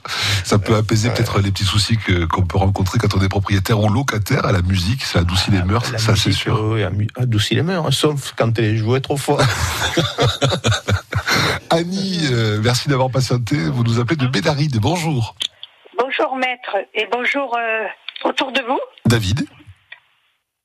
ça 0.44 0.58
peut 0.58 0.76
apaiser 0.76 1.10
peut-être 1.10 1.40
les 1.40 1.50
petits 1.50 1.64
soucis 1.64 1.96
que- 1.98 2.24
qu'on 2.24 2.46
peut 2.46 2.56
rencontrer 2.58 2.98
quand 2.98 3.14
on 3.16 3.20
est 3.20 3.28
propriétaire 3.28 3.80
ou 3.80 3.88
locataire 3.88 4.46
à 4.46 4.52
la 4.52 4.62
musique. 4.62 5.02
Ça 5.02 5.20
adoucit 5.20 5.50
les 5.50 5.62
mœurs, 5.62 5.90
La 5.92 5.98
ça 5.98 6.14
c'est 6.16 6.32
sûr. 6.32 6.56
euh, 6.56 6.88
oui, 6.96 7.08
adoucit 7.16 7.54
les 7.56 7.62
mœurs, 7.62 7.86
hein, 7.86 7.90
sauf 7.90 8.32
quand 8.36 8.56
elle 8.58 8.64
est 8.64 8.76
jouée 8.76 9.00
trop 9.00 9.16
fort. 9.16 9.40
Annie, 11.70 12.20
euh, 12.32 12.60
merci 12.62 12.88
d'avoir 12.88 13.10
patienté. 13.10 13.56
Vous 13.56 13.84
nous 13.84 14.00
appelez 14.00 14.16
de 14.16 14.26
Bédaride. 14.26 14.78
Bonjour. 14.80 15.34
Bonjour 15.98 16.36
maître 16.36 16.76
et 16.94 17.06
bonjour 17.12 17.54
euh, 17.58 17.86
autour 18.24 18.52
de 18.52 18.60
vous, 18.62 18.78
David. 19.04 19.46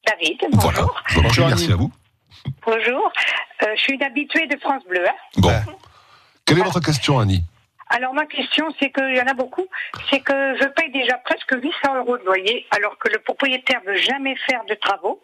David. 0.07 0.37
Voilà. 0.53 0.81
Bonjour. 0.81 1.23
Bonjour, 1.23 1.47
merci 1.47 1.71
à 1.71 1.75
vous. 1.75 1.91
Bonjour. 2.65 3.11
Euh, 3.63 3.67
je 3.75 3.81
suis 3.81 3.93
une 3.93 4.03
habituée 4.03 4.47
de 4.47 4.57
France 4.59 4.83
Bleu. 4.89 5.05
hein. 5.07 5.13
Bon. 5.37 5.51
Quelle 6.45 6.59
est 6.59 6.63
votre 6.63 6.81
question, 6.81 7.19
Annie 7.19 7.41
Alors 7.89 8.13
ma 8.13 8.25
question, 8.25 8.67
c'est 8.79 8.91
qu'il 8.91 9.15
y 9.15 9.21
en 9.21 9.27
a 9.27 9.33
beaucoup, 9.33 9.65
c'est 10.09 10.19
que 10.19 10.57
je 10.59 10.67
paye 10.67 10.91
déjà 10.91 11.17
presque 11.19 11.51
800 11.51 11.95
euros 11.97 12.17
de 12.17 12.23
loyer, 12.23 12.65
alors 12.71 12.97
que 12.97 13.09
le 13.09 13.19
propriétaire 13.19 13.81
veut 13.85 13.95
jamais 13.95 14.35
faire 14.47 14.63
de 14.65 14.73
travaux. 14.75 15.21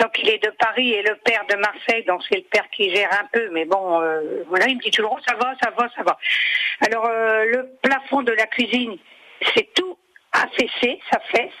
Donc 0.00 0.18
il 0.20 0.28
est 0.28 0.42
de 0.42 0.50
Paris 0.50 0.92
et 0.92 1.02
le 1.02 1.16
père 1.16 1.44
de 1.48 1.56
Marseille, 1.56 2.04
donc 2.04 2.22
c'est 2.28 2.38
le 2.38 2.44
père 2.50 2.68
qui 2.70 2.92
gère 2.94 3.12
un 3.12 3.26
peu, 3.32 3.48
mais 3.52 3.64
bon, 3.64 4.00
euh, 4.00 4.42
voilà, 4.48 4.66
il 4.66 4.76
me 4.76 4.82
dit 4.82 4.90
toujours 4.90 5.20
ça 5.26 5.36
va, 5.36 5.54
ça 5.62 5.70
va, 5.70 5.88
ça 5.94 6.02
va. 6.02 6.18
Alors 6.84 7.06
euh, 7.06 7.44
le 7.44 7.68
plafond 7.80 8.22
de 8.22 8.32
la 8.32 8.46
cuisine, 8.46 8.96
c'est 9.54 9.72
tout 9.74 9.96
affaissé, 10.32 11.00
ça 11.10 11.20
fesse. 11.30 11.52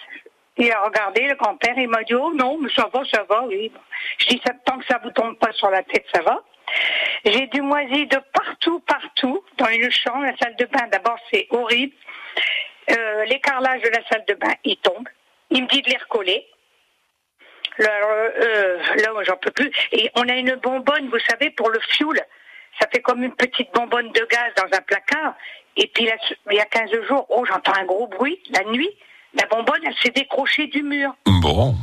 Il 0.56 0.70
a 0.70 0.82
regardé, 0.82 1.26
le 1.26 1.34
grand-père, 1.34 1.74
il 1.76 1.88
m'a 1.88 2.02
dit, 2.04 2.14
oh 2.14 2.32
non, 2.32 2.58
mais 2.58 2.70
ça 2.74 2.88
va, 2.92 3.02
ça 3.12 3.24
va, 3.28 3.44
oui. 3.46 3.72
Je 4.18 4.26
dis, 4.28 4.40
tant 4.64 4.78
que 4.78 4.86
ça 4.86 5.00
vous 5.02 5.10
tombe 5.10 5.36
pas 5.36 5.52
sur 5.52 5.68
la 5.68 5.82
tête, 5.82 6.04
ça 6.12 6.22
va. 6.22 6.42
J'ai 7.24 7.46
du 7.46 7.62
moisi 7.62 8.06
de 8.06 8.18
partout, 8.32 8.80
partout, 8.80 9.44
dans 9.56 9.66
le 9.68 9.90
champ, 9.90 10.20
la 10.20 10.36
salle 10.36 10.56
de 10.56 10.66
bain. 10.66 10.86
D'abord, 10.92 11.18
c'est 11.32 11.46
horrible. 11.50 11.94
Euh, 12.90 13.24
L'écarlage 13.24 13.82
de 13.82 13.88
la 13.88 14.06
salle 14.08 14.24
de 14.28 14.34
bain, 14.34 14.52
il 14.64 14.76
tombe. 14.78 15.08
Il 15.50 15.62
me 15.62 15.68
dit 15.68 15.82
de 15.82 15.90
les 15.90 15.96
recoller. 15.96 16.46
Là, 17.78 17.90
euh, 17.90 18.78
là, 18.96 19.10
j'en 19.22 19.36
peux 19.36 19.50
plus. 19.50 19.70
Et 19.92 20.10
on 20.14 20.28
a 20.28 20.34
une 20.34 20.54
bonbonne, 20.56 21.08
vous 21.08 21.18
savez, 21.30 21.50
pour 21.50 21.70
le 21.70 21.80
fioul. 21.80 22.20
Ça 22.78 22.88
fait 22.92 23.00
comme 23.00 23.22
une 23.22 23.34
petite 23.34 23.72
bonbonne 23.72 24.10
de 24.12 24.26
gaz 24.30 24.52
dans 24.56 24.76
un 24.76 24.82
placard. 24.82 25.34
Et 25.76 25.86
puis, 25.88 26.04
là, 26.04 26.14
il 26.50 26.56
y 26.56 26.60
a 26.60 26.66
15 26.66 26.90
jours, 27.08 27.26
oh, 27.30 27.44
j'entends 27.46 27.74
un 27.74 27.84
gros 27.84 28.06
bruit, 28.06 28.40
la 28.50 28.64
nuit. 28.64 28.90
La 29.34 29.46
bonbonne, 29.46 29.80
elle 29.84 29.96
s'est 29.96 30.10
décrochée 30.10 30.66
du 30.68 30.82
mur. 30.82 31.14
Bon. 31.26 31.74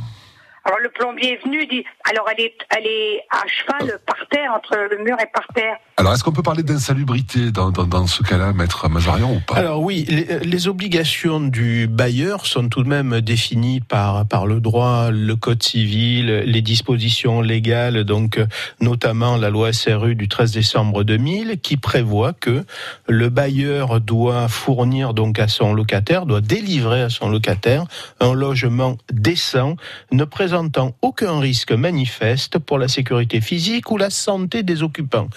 Alors 0.64 0.78
le 0.78 0.90
plombier 0.90 1.34
est 1.34 1.44
venu, 1.44 1.66
dit, 1.66 1.84
alors 2.08 2.28
elle 2.30 2.40
est, 2.44 2.56
elle 2.76 2.86
est 2.86 3.24
à 3.30 3.46
cheval 3.46 3.98
par 4.06 4.26
terre, 4.28 4.52
entre 4.54 4.76
le 4.76 4.98
mur 4.98 5.16
et 5.20 5.26
par 5.26 5.46
terre. 5.54 5.78
Alors, 5.98 6.14
est-ce 6.14 6.24
qu'on 6.24 6.32
peut 6.32 6.42
parler 6.42 6.62
d'insalubrité 6.62 7.50
dans, 7.50 7.70
dans, 7.70 7.84
dans 7.84 8.06
ce 8.06 8.22
cas-là, 8.22 8.54
maître 8.54 8.88
Mazarian, 8.88 9.34
ou 9.34 9.40
pas? 9.46 9.56
Alors 9.56 9.82
oui, 9.82 10.06
les, 10.08 10.38
les 10.40 10.68
obligations 10.68 11.38
du 11.38 11.86
bailleur 11.86 12.46
sont 12.46 12.70
tout 12.70 12.82
de 12.82 12.88
même 12.88 13.20
définies 13.20 13.80
par, 13.80 14.26
par 14.26 14.46
le 14.46 14.60
droit, 14.60 15.10
le 15.10 15.36
code 15.36 15.62
civil, 15.62 16.44
les 16.46 16.62
dispositions 16.62 17.42
légales, 17.42 18.04
donc 18.04 18.40
notamment 18.80 19.36
la 19.36 19.50
loi 19.50 19.74
SRU 19.74 20.14
du 20.14 20.28
13 20.28 20.52
décembre 20.52 21.04
2000, 21.04 21.58
qui 21.60 21.76
prévoit 21.76 22.32
que 22.32 22.64
le 23.06 23.28
bailleur 23.28 24.00
doit 24.00 24.48
fournir 24.48 25.12
donc 25.12 25.38
à 25.38 25.46
son 25.46 25.74
locataire, 25.74 26.24
doit 26.24 26.40
délivrer 26.40 27.02
à 27.02 27.10
son 27.10 27.28
locataire 27.28 27.84
un 28.18 28.32
logement 28.32 28.96
décent, 29.12 29.76
ne 30.10 30.24
présentant 30.24 30.96
aucun 31.02 31.38
risque 31.38 31.72
manifeste 31.72 32.58
pour 32.58 32.78
la 32.78 32.88
sécurité 32.88 33.42
physique 33.42 33.90
ou 33.90 33.98
la 33.98 34.08
santé 34.08 34.62
des 34.62 34.82
occupants. 34.82 35.28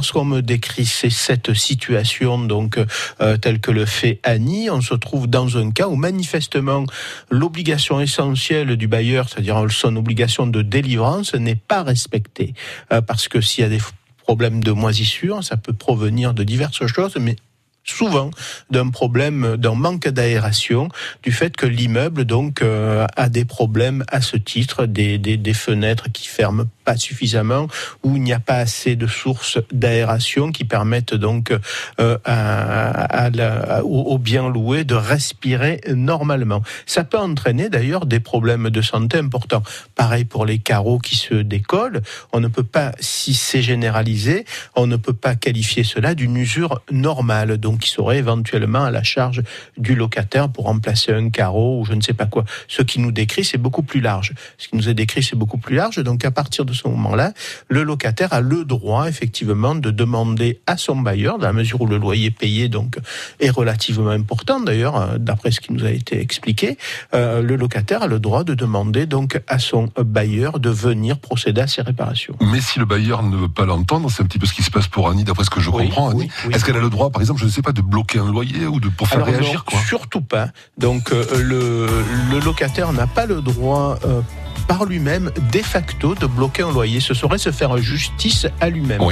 Lorsqu'on 0.00 0.24
me 0.24 0.40
décrit 0.40 0.86
cette 0.86 1.52
situation, 1.52 2.38
donc 2.38 2.78
euh, 3.20 3.36
telle 3.36 3.60
que 3.60 3.70
le 3.70 3.84
fait 3.84 4.18
Annie, 4.22 4.70
on 4.70 4.80
se 4.80 4.94
trouve 4.94 5.26
dans 5.26 5.58
un 5.58 5.72
cas 5.72 5.88
où 5.88 5.94
manifestement 5.94 6.86
l'obligation 7.28 8.00
essentielle 8.00 8.76
du 8.76 8.88
bailleur, 8.88 9.28
c'est-à-dire 9.28 9.62
son 9.68 9.96
obligation 9.96 10.46
de 10.46 10.62
délivrance, 10.62 11.34
n'est 11.34 11.54
pas 11.54 11.82
respectée. 11.82 12.54
Euh, 12.94 13.02
parce 13.02 13.28
que 13.28 13.42
s'il 13.42 13.60
y 13.62 13.66
a 13.66 13.68
des 13.68 13.82
problèmes 14.22 14.64
de 14.64 14.72
moisissure, 14.72 15.44
ça 15.44 15.58
peut 15.58 15.74
provenir 15.74 16.32
de 16.32 16.44
diverses 16.44 16.86
choses, 16.86 17.16
mais 17.20 17.36
souvent 17.84 18.30
d'un 18.70 18.88
problème, 18.90 19.56
d'un 19.56 19.74
manque 19.74 20.08
d'aération, 20.08 20.88
du 21.22 21.32
fait 21.32 21.56
que 21.56 21.66
l'immeuble 21.66 22.24
donc 22.24 22.62
euh, 22.62 23.06
a 23.16 23.28
des 23.28 23.44
problèmes 23.44 24.04
à 24.08 24.20
ce 24.20 24.36
titre, 24.36 24.86
des, 24.86 25.18
des, 25.18 25.54
fenêtres 25.54 26.10
qui 26.12 26.28
ferment 26.28 26.64
pas 26.84 26.96
suffisamment, 26.96 27.66
où 28.02 28.16
il 28.16 28.22
n'y 28.22 28.32
a 28.32 28.40
pas 28.40 28.56
assez 28.56 28.96
de 28.96 29.06
sources 29.06 29.58
d'aération 29.72 30.52
qui 30.52 30.64
permettent 30.64 31.14
donc 31.14 31.52
euh, 32.00 32.18
à, 32.24 33.30
la- 33.30 33.84
au, 33.84 34.18
bien 34.18 34.48
loué 34.48 34.84
de 34.84 34.94
respirer 34.94 35.80
normalement. 35.88 36.62
Ça 36.86 37.04
peut 37.04 37.18
entraîner 37.18 37.68
d'ailleurs 37.68 38.06
des 38.06 38.20
problèmes 38.20 38.70
de 38.70 38.82
santé 38.82 39.18
importants. 39.18 39.62
Pareil 39.94 40.24
pour 40.24 40.46
les 40.46 40.58
carreaux 40.58 40.98
qui 40.98 41.16
se 41.16 41.34
décollent. 41.34 42.02
On 42.32 42.40
ne 42.40 42.48
peut 42.48 42.62
pas, 42.64 42.92
si 43.00 43.34
c'est 43.34 43.62
généralisé, 43.62 44.44
on 44.76 44.86
ne 44.86 44.96
peut 44.96 45.12
pas 45.12 45.34
qualifier 45.34 45.84
cela 45.84 46.14
d'une 46.14 46.36
usure 46.36 46.82
normale, 46.90 47.58
qui 47.76 47.90
serait 47.90 48.18
éventuellement 48.18 48.84
à 48.84 48.90
la 48.90 49.02
charge 49.02 49.42
du 49.76 49.94
locataire 49.94 50.48
pour 50.48 50.64
remplacer 50.64 51.12
un 51.12 51.30
carreau 51.30 51.80
ou 51.80 51.84
je 51.84 51.92
ne 51.92 52.00
sais 52.00 52.14
pas 52.14 52.26
quoi. 52.26 52.44
Ce 52.68 52.82
qui 52.82 53.00
nous 53.00 53.12
décrit, 53.12 53.44
c'est 53.44 53.58
beaucoup 53.58 53.82
plus 53.82 54.00
large. 54.00 54.34
Ce 54.58 54.68
qui 54.68 54.76
nous 54.76 54.88
est 54.88 54.94
décrit, 54.94 55.22
c'est 55.22 55.36
beaucoup 55.36 55.58
plus 55.58 55.76
large. 55.76 56.02
Donc 56.02 56.24
à 56.24 56.30
partir 56.30 56.64
de 56.64 56.72
ce 56.72 56.86
moment-là, 56.88 57.32
le 57.68 57.82
locataire 57.82 58.32
a 58.32 58.40
le 58.40 58.64
droit 58.64 59.08
effectivement 59.08 59.74
de 59.74 59.90
demander 59.90 60.60
à 60.66 60.76
son 60.76 60.96
bailleur, 60.96 61.38
dans 61.38 61.46
la 61.46 61.52
mesure 61.52 61.80
où 61.80 61.86
le 61.86 61.98
loyer 61.98 62.30
payé 62.30 62.68
donc 62.68 62.98
est 63.40 63.50
relativement 63.50 64.10
important 64.10 64.60
d'ailleurs, 64.60 64.96
euh, 64.96 65.18
d'après 65.18 65.50
ce 65.50 65.60
qui 65.60 65.72
nous 65.72 65.84
a 65.84 65.90
été 65.90 66.20
expliqué, 66.20 66.76
euh, 67.14 67.42
le 67.42 67.56
locataire 67.56 68.02
a 68.02 68.06
le 68.06 68.18
droit 68.18 68.44
de 68.44 68.54
demander 68.54 69.06
donc 69.06 69.40
à 69.46 69.58
son 69.58 69.90
bailleur 69.98 70.58
de 70.60 70.70
venir 70.70 71.18
procéder 71.18 71.60
à 71.60 71.66
ces 71.66 71.82
réparations. 71.82 72.36
Mais 72.40 72.60
si 72.60 72.78
le 72.78 72.84
bailleur 72.84 73.22
ne 73.22 73.36
veut 73.36 73.48
pas 73.48 73.64
l'entendre, 73.64 74.10
c'est 74.10 74.22
un 74.22 74.26
petit 74.26 74.38
peu 74.38 74.46
ce 74.46 74.54
qui 74.54 74.62
se 74.62 74.70
passe 74.70 74.88
pour 74.88 75.08
Annie, 75.08 75.24
d'après 75.24 75.44
ce 75.44 75.50
que 75.50 75.60
je 75.60 75.70
comprends. 75.70 76.10
Annie. 76.10 76.30
Est-ce 76.50 76.64
qu'elle 76.64 76.76
a 76.76 76.80
le 76.80 76.90
droit, 76.90 77.10
par 77.10 77.20
exemple, 77.20 77.40
je 77.40 77.46
ne 77.46 77.50
sais 77.60 77.64
pas, 77.64 77.72
de 77.72 77.82
bloquer 77.82 78.18
un 78.18 78.30
loyer 78.30 78.66
ou 78.66 78.80
de 78.80 78.88
pour 78.88 79.08
faire 79.08 79.22
Alors 79.22 79.28
non, 79.28 79.38
réagir 79.38 79.64
quoi 79.64 79.78
surtout 79.80 80.20
pas. 80.20 80.48
Donc 80.78 81.12
euh, 81.12 81.24
le, 81.42 81.86
le 82.32 82.44
locataire 82.44 82.92
n'a 82.92 83.06
pas 83.06 83.26
le 83.26 83.40
droit 83.42 83.98
euh, 84.04 84.22
par 84.70 84.84
lui-même, 84.84 85.32
de 85.52 85.58
facto, 85.58 86.14
de 86.14 86.26
bloquer 86.26 86.62
un 86.62 86.70
loyer. 86.70 87.00
Ce 87.00 87.12
serait 87.12 87.38
se 87.38 87.50
faire 87.50 87.76
justice 87.78 88.46
à 88.60 88.70
lui-même. 88.70 89.02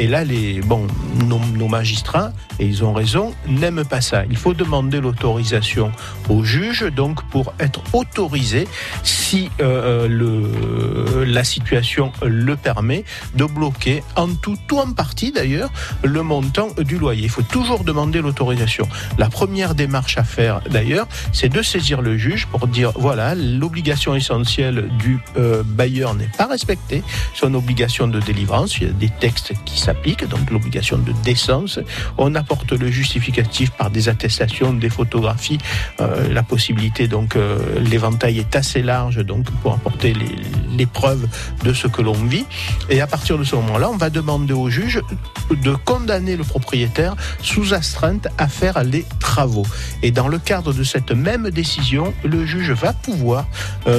Et 0.00 0.08
là, 0.08 0.24
les, 0.24 0.60
bon, 0.60 0.88
nos, 1.28 1.38
nos 1.38 1.68
magistrats, 1.68 2.32
et 2.58 2.66
ils 2.66 2.82
ont 2.82 2.92
raison, 2.92 3.32
n'aiment 3.46 3.84
pas 3.84 4.00
ça. 4.00 4.24
Il 4.28 4.36
faut 4.36 4.54
demander 4.54 5.00
l'autorisation 5.00 5.92
au 6.28 6.42
juge, 6.42 6.82
donc 6.96 7.22
pour 7.28 7.54
être 7.60 7.80
autorisé, 7.92 8.66
si 9.04 9.50
euh, 9.60 10.08
le, 10.08 11.22
la 11.22 11.44
situation 11.44 12.10
le 12.26 12.56
permet, 12.56 13.04
de 13.36 13.44
bloquer 13.44 14.02
en 14.16 14.34
tout 14.34 14.58
ou 14.72 14.80
en 14.80 14.92
partie 14.94 15.30
d'ailleurs 15.30 15.70
le 16.02 16.22
montant 16.22 16.70
du 16.78 16.98
loyer. 16.98 17.22
Il 17.22 17.30
faut 17.30 17.42
toujours 17.42 17.84
demander 17.84 18.20
l'autorisation. 18.20 18.88
La 19.16 19.28
première 19.28 19.76
démarche 19.76 20.18
à 20.18 20.24
faire 20.24 20.60
d'ailleurs, 20.68 21.06
c'est 21.32 21.48
de 21.48 21.62
saisir 21.62 22.02
le 22.02 22.18
juge 22.18 22.48
pour 22.48 22.66
dire 22.66 22.90
voilà, 22.96 23.36
l'obligation 23.36 24.16
essentielle 24.16 24.88
du 25.04 25.18
euh, 25.36 25.62
bailleur 25.62 26.14
n'est 26.14 26.30
pas 26.38 26.46
respectée, 26.46 27.02
son 27.34 27.52
obligation 27.54 28.08
de 28.08 28.20
délivrance, 28.20 28.78
il 28.78 28.84
y 28.84 28.90
a 28.90 28.92
des 28.92 29.10
textes 29.10 29.52
qui 29.66 29.78
s'appliquent, 29.78 30.26
donc 30.26 30.50
l'obligation 30.50 30.96
de 30.96 31.12
décence. 31.22 31.78
On 32.16 32.34
apporte 32.34 32.72
le 32.72 32.90
justificatif 32.90 33.70
par 33.70 33.90
des 33.90 34.08
attestations, 34.08 34.72
des 34.72 34.88
photographies, 34.88 35.58
euh, 36.00 36.32
la 36.32 36.42
possibilité 36.42 37.06
donc 37.06 37.36
euh, 37.36 37.58
l'éventail 37.80 38.38
est 38.38 38.56
assez 38.56 38.82
large 38.82 39.18
donc 39.24 39.50
pour 39.60 39.74
apporter 39.74 40.14
les, 40.14 40.36
les 40.74 40.86
preuves 40.86 41.26
de 41.62 41.74
ce 41.74 41.86
que 41.86 42.00
l'on 42.00 42.14
vit. 42.34 42.46
Et 42.88 43.02
à 43.02 43.06
partir 43.06 43.36
de 43.36 43.44
ce 43.44 43.56
moment-là, 43.56 43.90
on 43.90 43.98
va 43.98 44.08
demander 44.08 44.54
au 44.54 44.70
juge 44.70 45.02
de 45.50 45.74
condamner 45.74 46.36
le 46.36 46.44
propriétaire 46.44 47.14
sous 47.42 47.74
astreinte 47.74 48.28
à 48.38 48.48
faire 48.48 48.82
les 48.84 49.04
travaux. 49.20 49.66
Et 50.02 50.10
dans 50.12 50.28
le 50.28 50.38
cadre 50.38 50.72
de 50.72 50.82
cette 50.82 51.12
même 51.12 51.50
décision, 51.50 52.14
le 52.24 52.46
juge 52.46 52.70
va 52.70 52.92
pouvoir 52.94 53.46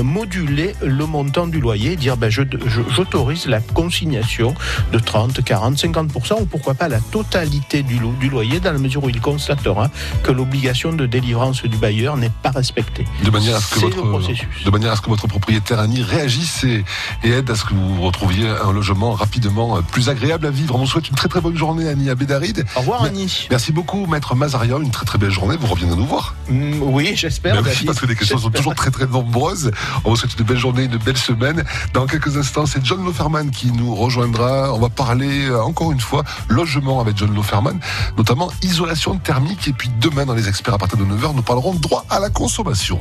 moduler 0.04 0.74
le 0.82 0.95
montant 1.04 1.48
du 1.48 1.60
loyer 1.60 1.94
et 1.94 1.96
dire 1.98 2.16
ben, 2.16 2.30
je- 2.30 2.44
je- 2.66 2.82
j'autorise 2.96 3.48
la 3.48 3.60
consignation 3.60 4.56
de 4.94 5.00
30, 5.00 5.44
40, 5.44 5.78
50% 5.78 6.42
ou 6.42 6.46
pourquoi 6.46 6.74
pas 6.74 6.88
la 6.88 7.00
totalité 7.00 7.84
du, 7.84 8.00
lo- 8.00 8.14
du 8.20 8.30
loyer 8.30 8.60
dans 8.60 8.72
la 8.72 8.80
mesure 8.80 9.04
où 9.04 9.10
il 9.10 9.20
constatera 9.20 9.90
que 10.24 10.32
l'obligation 10.32 10.94
de 10.94 11.06
délivrance 11.06 11.64
du 11.64 11.78
bailleur 11.78 12.16
n'est 12.18 12.30
pas 12.42 12.52
respectée. 12.52 13.06
De 13.24 13.30
manière 13.30 13.56
à 13.58 13.60
ce 13.60 13.76
que 13.76 13.80
votre, 13.80 13.98
le 13.98 14.66
de 14.66 14.70
manière 14.72 14.92
à 14.92 14.96
ce 14.96 15.02
que 15.02 15.10
votre 15.10 15.28
propriétaire 15.28 15.80
Annie 15.80 16.02
réagisse 16.04 16.64
et, 16.64 16.84
et 17.24 17.32
aide 17.32 17.50
à 17.50 17.56
ce 17.56 17.66
que 17.66 17.74
vous 17.74 18.02
retrouviez 18.02 18.48
un 18.48 18.72
logement 18.72 19.12
rapidement 19.12 19.78
euh, 19.78 19.82
plus 19.82 20.10
agréable 20.10 20.46
à 20.48 20.52
vivre. 20.52 20.76
On 20.76 20.80
vous 20.80 20.88
souhaite 20.88 21.10
une 21.10 21.16
très 21.16 21.28
très 21.28 21.42
bonne 21.42 21.58
journée 21.58 21.88
Annie 21.88 22.10
à 22.10 22.16
Bédaride. 22.16 22.66
Au 22.76 22.80
revoir 22.80 23.04
Annie. 23.04 23.48
Merci 23.50 23.72
beaucoup 23.72 24.06
Maître 24.06 24.36
Mazarian, 24.36 24.82
une 24.82 24.92
très 24.92 25.06
très 25.06 25.18
belle 25.18 25.32
journée. 25.32 25.58
Vous 25.60 25.68
reviendrez 25.68 25.98
nous 25.98 26.06
voir. 26.06 26.36
Mm, 26.50 26.82
oui, 26.82 27.14
j'espère. 27.16 27.62
Oui, 27.64 27.70
parce 27.86 28.00
que 28.00 28.06
les 28.06 28.16
questions 28.16 28.38
sont 28.38 28.50
toujours 28.52 28.76
très 28.76 28.92
très 28.92 29.08
nombreuses. 29.08 29.72
On 30.04 30.10
vous 30.12 30.16
souhaite 30.16 30.38
une 30.38 30.46
belle 30.46 30.58
journée, 30.58 30.75
une 30.84 30.98
belle 30.98 31.18
semaine. 31.18 31.64
Dans 31.94 32.06
quelques 32.06 32.38
instants, 32.38 32.66
c'est 32.66 32.86
John 32.86 33.04
Loferman 33.04 33.50
qui 33.50 33.72
nous 33.72 33.96
rejoindra. 33.96 34.74
On 34.74 34.80
va 34.80 34.90
parler 34.90 35.48
euh, 35.48 35.62
encore 35.62 35.92
une 35.92 36.00
fois 36.00 36.24
logement 36.50 37.00
avec 37.00 37.18
John 37.18 37.34
Loferman, 37.34 37.80
notamment 38.18 38.52
isolation 38.62 39.18
thermique. 39.18 39.68
Et 39.68 39.74
puis 39.74 39.90
demain, 40.00 40.26
dans 40.26 40.34
les 40.34 40.50
experts 40.50 40.74
à 40.74 40.78
partir 40.78 40.98
de 40.98 41.06
9h, 41.06 41.36
nous 41.36 41.42
parlerons 41.42 41.74
droit 41.74 42.06
à 42.10 42.20
la 42.20 42.30
consommation. 42.30 43.00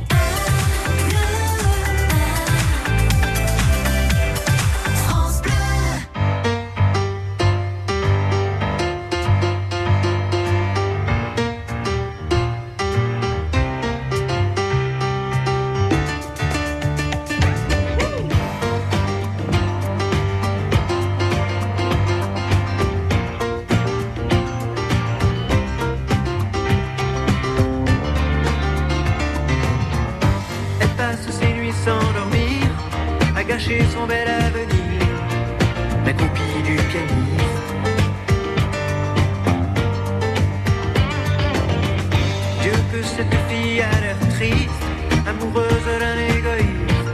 cette 43.05 43.33
fille 43.47 43.81
a 43.81 43.99
l'air 44.01 44.17
triste, 44.31 44.83
amoureuse 45.27 45.87
d'un 45.99 46.17
égoïste, 46.37 47.09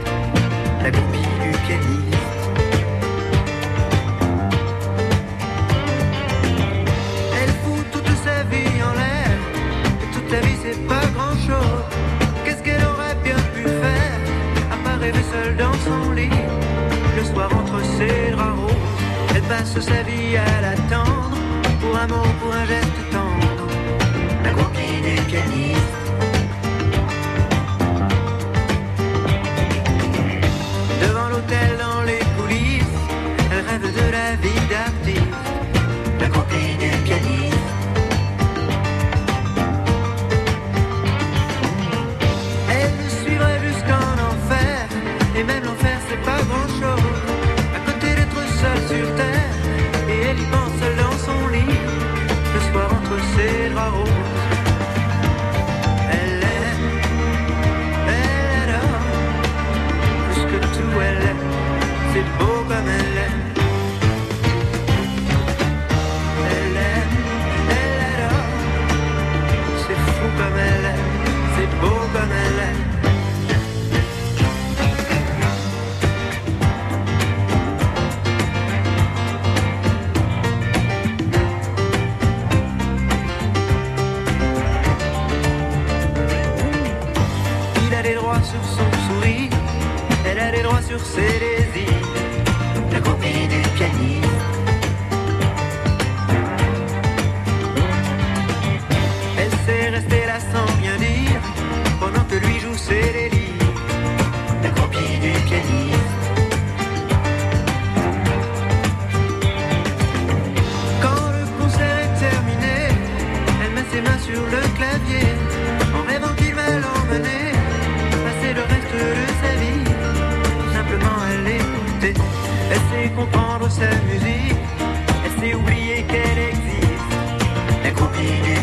la 0.82 0.90
goupille 0.90 1.36
du 1.42 1.50
pianiste. 1.66 2.16
Elle 7.40 7.54
fout 7.62 7.84
toute 7.92 8.12
sa 8.24 8.42
vie 8.44 8.82
en 8.82 8.94
l'air, 9.00 9.36
et 10.02 10.14
toute 10.14 10.30
la 10.32 10.40
vie 10.40 10.56
c'est 10.62 10.80
pas 10.86 11.06
grand 11.14 11.36
chose. 11.46 11.84
Qu'est-ce 12.44 12.62
qu'elle 12.62 12.84
aurait 12.84 13.16
bien 13.22 13.40
pu 13.54 13.62
faire, 13.62 14.18
à 14.72 14.76
part 14.84 14.98
rêver 14.98 15.24
seule 15.30 15.56
dans 15.56 15.74
son 15.84 16.12
lit, 16.12 16.40
le 17.16 17.24
soir 17.24 17.50
entre 17.54 17.80
ses 17.96 18.32
draps 18.32 18.58
roses. 18.58 18.72
Elle 19.34 19.42
passe 19.42 19.78
sa 19.78 20.02
vie 20.02 20.36
à 20.36 20.60
l'attendre, 20.62 21.36
pour 21.80 21.96
un 21.96 22.06
mot, 22.06 22.28
pour 22.40 22.52
un 22.54 22.66
geste 22.66 23.11
Feliz 25.42 26.01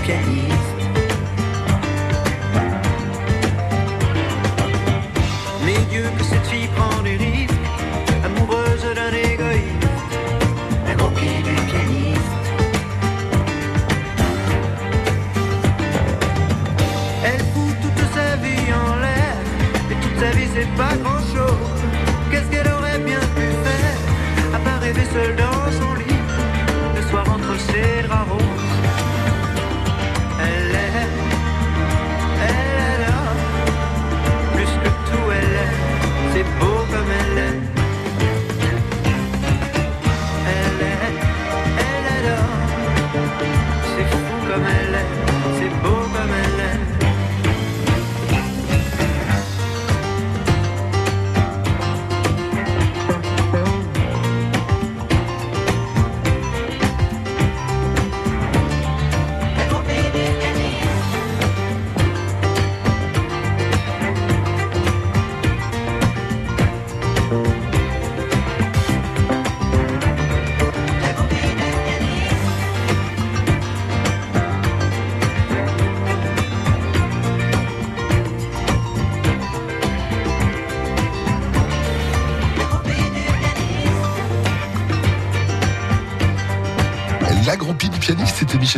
can 0.10 0.59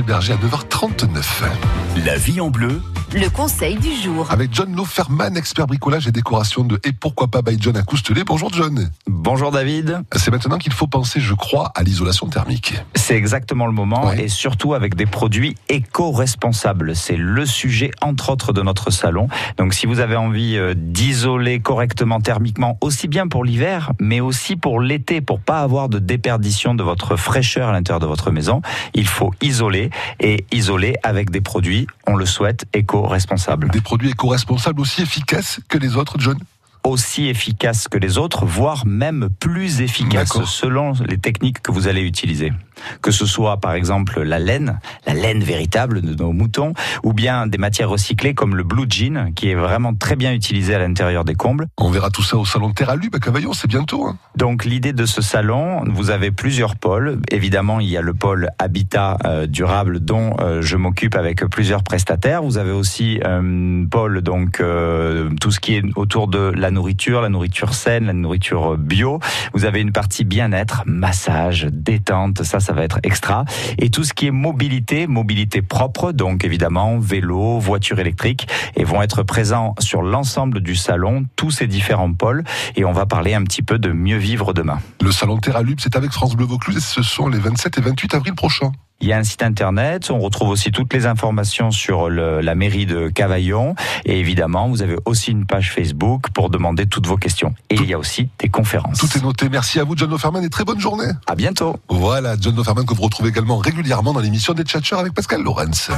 Michel 0.02 0.06
Berger 0.06 0.34
à 0.34 0.38
9h39. 0.38 2.06
La 2.06 2.18
vie 2.18 2.42
en 2.42 2.50
bleu, 2.50 2.82
Le 3.14 3.30
conseil 3.30 3.76
du 3.76 3.94
jour. 3.96 4.32
Avec 4.32 4.54
John 4.54 4.74
Loferman, 4.76 5.36
expert 5.36 5.68
bricolage 5.68 6.08
et 6.08 6.12
décoration 6.12 6.64
de 6.64 6.80
Et 6.84 6.94
pourquoi 6.94 7.28
pas 7.28 7.42
by 7.42 7.58
John 7.60 7.76
à 7.76 7.84
Coustelet. 7.84 8.24
Bonjour 8.24 8.52
John. 8.54 8.90
Bonjour 9.24 9.52
David. 9.52 10.02
C'est 10.16 10.32
maintenant 10.32 10.58
qu'il 10.58 10.74
faut 10.74 10.88
penser, 10.88 11.20
je 11.20 11.36
crois, 11.36 11.72
à 11.76 11.84
l'isolation 11.84 12.26
thermique. 12.26 12.74
C'est 12.96 13.16
exactement 13.16 13.68
le 13.68 13.72
moment 13.72 14.12
et 14.14 14.28
surtout 14.28 14.74
avec 14.74 14.96
des 14.96 15.06
produits 15.06 15.56
éco-responsables. 15.70 16.96
C'est 16.96 17.18
le 17.18 17.46
sujet 17.46 17.92
entre 18.02 18.32
autres 18.32 18.52
de 18.52 18.64
notre 18.64 18.90
salon. 18.90 19.28
Donc 19.58 19.76
si 19.76 19.86
vous 19.86 20.00
avez 20.00 20.16
envie 20.16 20.58
euh, 20.58 20.74
d'isoler 20.76 21.60
correctement 21.60 22.20
thermiquement, 22.20 22.80
aussi 22.82 23.08
bien 23.08 23.28
pour 23.28 23.46
l'hiver, 23.46 23.92
mais 24.00 24.22
aussi 24.22 24.56
pour 24.56 24.82
l'été, 24.82 25.22
pour 25.22 25.40
pas 25.40 25.62
avoir 25.62 25.88
de 25.88 26.00
déperdition 26.00 26.74
de 26.74 26.82
votre 26.82 27.16
fraîcheur 27.16 27.70
à 27.70 27.74
l'intérieur 27.74 28.00
de 28.00 28.08
votre 28.08 28.32
maison, 28.32 28.64
il 28.96 29.08
faut 29.08 29.36
isoler 29.40 29.92
et 30.20 30.46
isoler 30.52 30.96
avec 31.04 31.30
des 31.30 31.42
produits, 31.42 31.86
on 32.08 32.16
le 32.16 32.26
souhaite, 32.26 32.66
éco-responsables. 32.74 33.70
Des 33.70 33.82
produits 33.82 34.10
éco-responsables 34.10 34.82
aussi 34.82 35.04
efficaces 35.04 35.60
que 35.70 35.78
les 35.78 35.96
autres, 35.96 36.16
John? 36.18 36.40
Aussi 36.84 37.28
efficaces 37.28 37.88
que 37.88 37.98
les 37.98 38.18
autres, 38.18 38.46
voire 38.46 38.86
même 38.86 39.30
plus 39.40 39.82
efficaces 39.82 40.44
selon 40.46 40.94
les 41.08 41.18
techniques 41.18 41.62
que 41.62 41.72
vous 41.72 41.88
allez 41.88 42.02
utiliser. 42.02 42.52
Que 43.02 43.12
ce 43.12 43.26
soit 43.26 43.58
par 43.58 43.74
exemple 43.74 44.22
la 44.22 44.40
laine, 44.40 44.80
la 45.06 45.14
laine 45.14 45.44
véritable 45.44 46.02
de 46.02 46.14
nos 46.14 46.32
moutons, 46.32 46.74
ou 47.04 47.14
bien 47.14 47.48
des 47.48 47.58
matières 47.58 47.90
recyclées 47.90 48.34
comme 48.34 48.56
le 48.56 48.64
blue 48.64 48.86
jean, 48.90 49.34
qui 49.34 49.50
est 49.50 49.56
vraiment 49.56 49.94
très 49.94 50.16
bien 50.16 50.34
utilisé 50.34 50.76
à 50.76 50.80
l'intérieur 50.80 51.26
des 51.26 51.36
combles. 51.36 51.68
On 51.78 51.90
verra 51.90 52.10
tout 52.10 52.24
ça 52.24 52.38
au 52.38 52.46
salon 52.46 52.72
Terralube 52.72 53.16
à 53.16 53.20
Cavaillon, 53.20 53.54
c'est 53.54 53.68
bientôt. 53.68 54.06
Hein. 54.06 54.18
Donc 54.36 54.66
l'idée 54.66 54.94
de 54.94 55.06
ce 55.06 55.22
salon, 55.22 55.84
vous 55.88 56.10
avez 56.10 56.32
plusieurs 56.32 56.76
pôles. 56.76 57.20
Évidemment, 57.30 57.80
il 57.80 57.90
y 57.90 57.98
a 57.98 58.02
le 58.02 58.14
pôle 58.14 58.50
habitat 58.60 59.18
euh, 59.26 59.48
durable 59.48 60.00
dont 60.00 60.36
euh, 60.40 60.62
je 60.62 60.78
m'occupe 60.78 61.16
avec 61.16 61.46
plusieurs 61.46 61.84
prestataires. 61.84 62.42
Vous 62.42 62.58
avez 62.58 62.72
aussi 62.72 63.20
un 63.24 63.86
pôle 63.86 64.22
donc 64.22 64.60
euh, 64.60 65.30
tout 65.42 65.52
ce 65.52 65.60
qui 65.60 65.76
est 65.76 65.84
autour 65.96 66.28
de 66.28 66.52
la 66.56 66.72
nourriture, 66.72 67.22
la 67.22 67.30
nourriture 67.30 67.74
saine, 67.74 68.06
la 68.06 68.14
nourriture 68.14 68.78
bio. 68.78 69.20
Vous 69.54 69.66
avez 69.66 69.82
une 69.82 69.92
partie 69.92 70.24
bien-être, 70.24 70.84
massage, 70.86 71.68
détente, 71.72 72.44
ça 72.44 72.60
ça 72.62 72.74
va 72.74 72.84
être 72.84 73.00
extra 73.04 73.46
et 73.78 73.90
tout 73.90 74.04
ce 74.04 74.14
qui 74.14 74.28
est 74.28 74.32
mobilité, 74.32 75.08
mobilité 75.08 75.62
propre, 75.62 76.12
donc 76.12 76.46
évidemment 76.46 76.98
vélo, 77.00 77.60
voiture 77.60 78.00
électrique 78.00 78.48
et 78.76 78.84
vont 78.84 79.02
être 79.02 79.24
présents 79.24 79.76
sur 79.80 80.02
l'ensemble 80.02 80.62
du 80.62 80.76
salon, 80.76 81.26
tous 81.36 81.52
ces 81.52 81.68
différents 81.68 82.14
pôles 82.14 82.44
et 82.76 82.86
on 82.86 82.92
va 82.92 83.06
parler 83.06 83.34
un 83.34 83.44
petit 83.44 83.62
peu 83.62 83.80
de 83.80 83.92
mieux 83.92 84.18
vivre 84.18 84.54
demain. 84.54 84.80
Le 85.02 85.12
salon 85.12 85.38
Terralube, 85.38 85.80
c'est 85.82 85.96
avec 85.96 86.12
France 86.12 86.36
Bleu 86.36 86.46
Vaucluse 86.46 86.78
et 86.78 86.80
ce 86.80 87.02
sont 87.02 87.28
les 87.28 87.40
27 87.40 87.78
et 87.78 87.82
28 87.82 88.16
avril 88.16 88.36
prochains. 88.36 88.72
Il 89.02 89.08
y 89.08 89.14
a 89.14 89.18
un 89.18 89.24
site 89.24 89.42
internet. 89.44 90.10
On 90.12 90.20
retrouve 90.20 90.50
aussi 90.50 90.72
toutes 90.72 90.94
les 90.94 91.06
informations 91.06 91.72
sur 91.72 92.10
le- 92.10 92.42
la 92.42 92.56
mairie 92.56 92.86
de 92.86 93.10
Cavaillon. 93.10 93.76
Et 94.06 94.20
évidemment, 94.20 94.68
vous 94.68 94.82
avez 94.82 94.96
aussi 95.06 95.32
une 95.32 95.46
page 95.46 95.72
Facebook 95.74 96.30
pour 96.34 96.50
demander 96.50 96.86
toutes 96.86 97.08
vos 97.08 97.18
questions. 97.18 97.54
Et 97.70 97.76
il 97.76 97.86
y 97.86 97.94
a 97.94 97.98
aussi 97.98 98.30
des 98.40 98.50
conférences. 98.50 99.00
Tout 99.00 99.18
est 99.18 99.22
noté. 99.22 99.50
Merci 99.50 99.80
à 99.80 99.84
vous, 99.84 99.98
John 99.98 100.14
Offerman, 100.14 100.44
et 100.44 100.50
très 100.50 100.64
bonne 100.64 100.80
journée. 100.80 101.08
À 101.28 101.36
bientôt. 101.36 101.78
Voilà, 101.90 102.36
John 102.40 102.58
Offerman 102.60 102.86
que 102.86 102.94
vous 102.94 103.02
retrouvez 103.04 103.30
également 103.30 103.58
régulièrement 103.58 104.14
dans 104.14 104.20
l'émission 104.22 104.54
des 104.54 104.64
Tchatcheurs 104.64 105.00
avec 105.00 105.14
Pascal 105.14 105.42
Lorenz. 105.42 105.90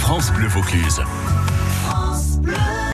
France 0.00 0.32
Bleu 0.32 0.46
Vaucluse. 0.48 1.00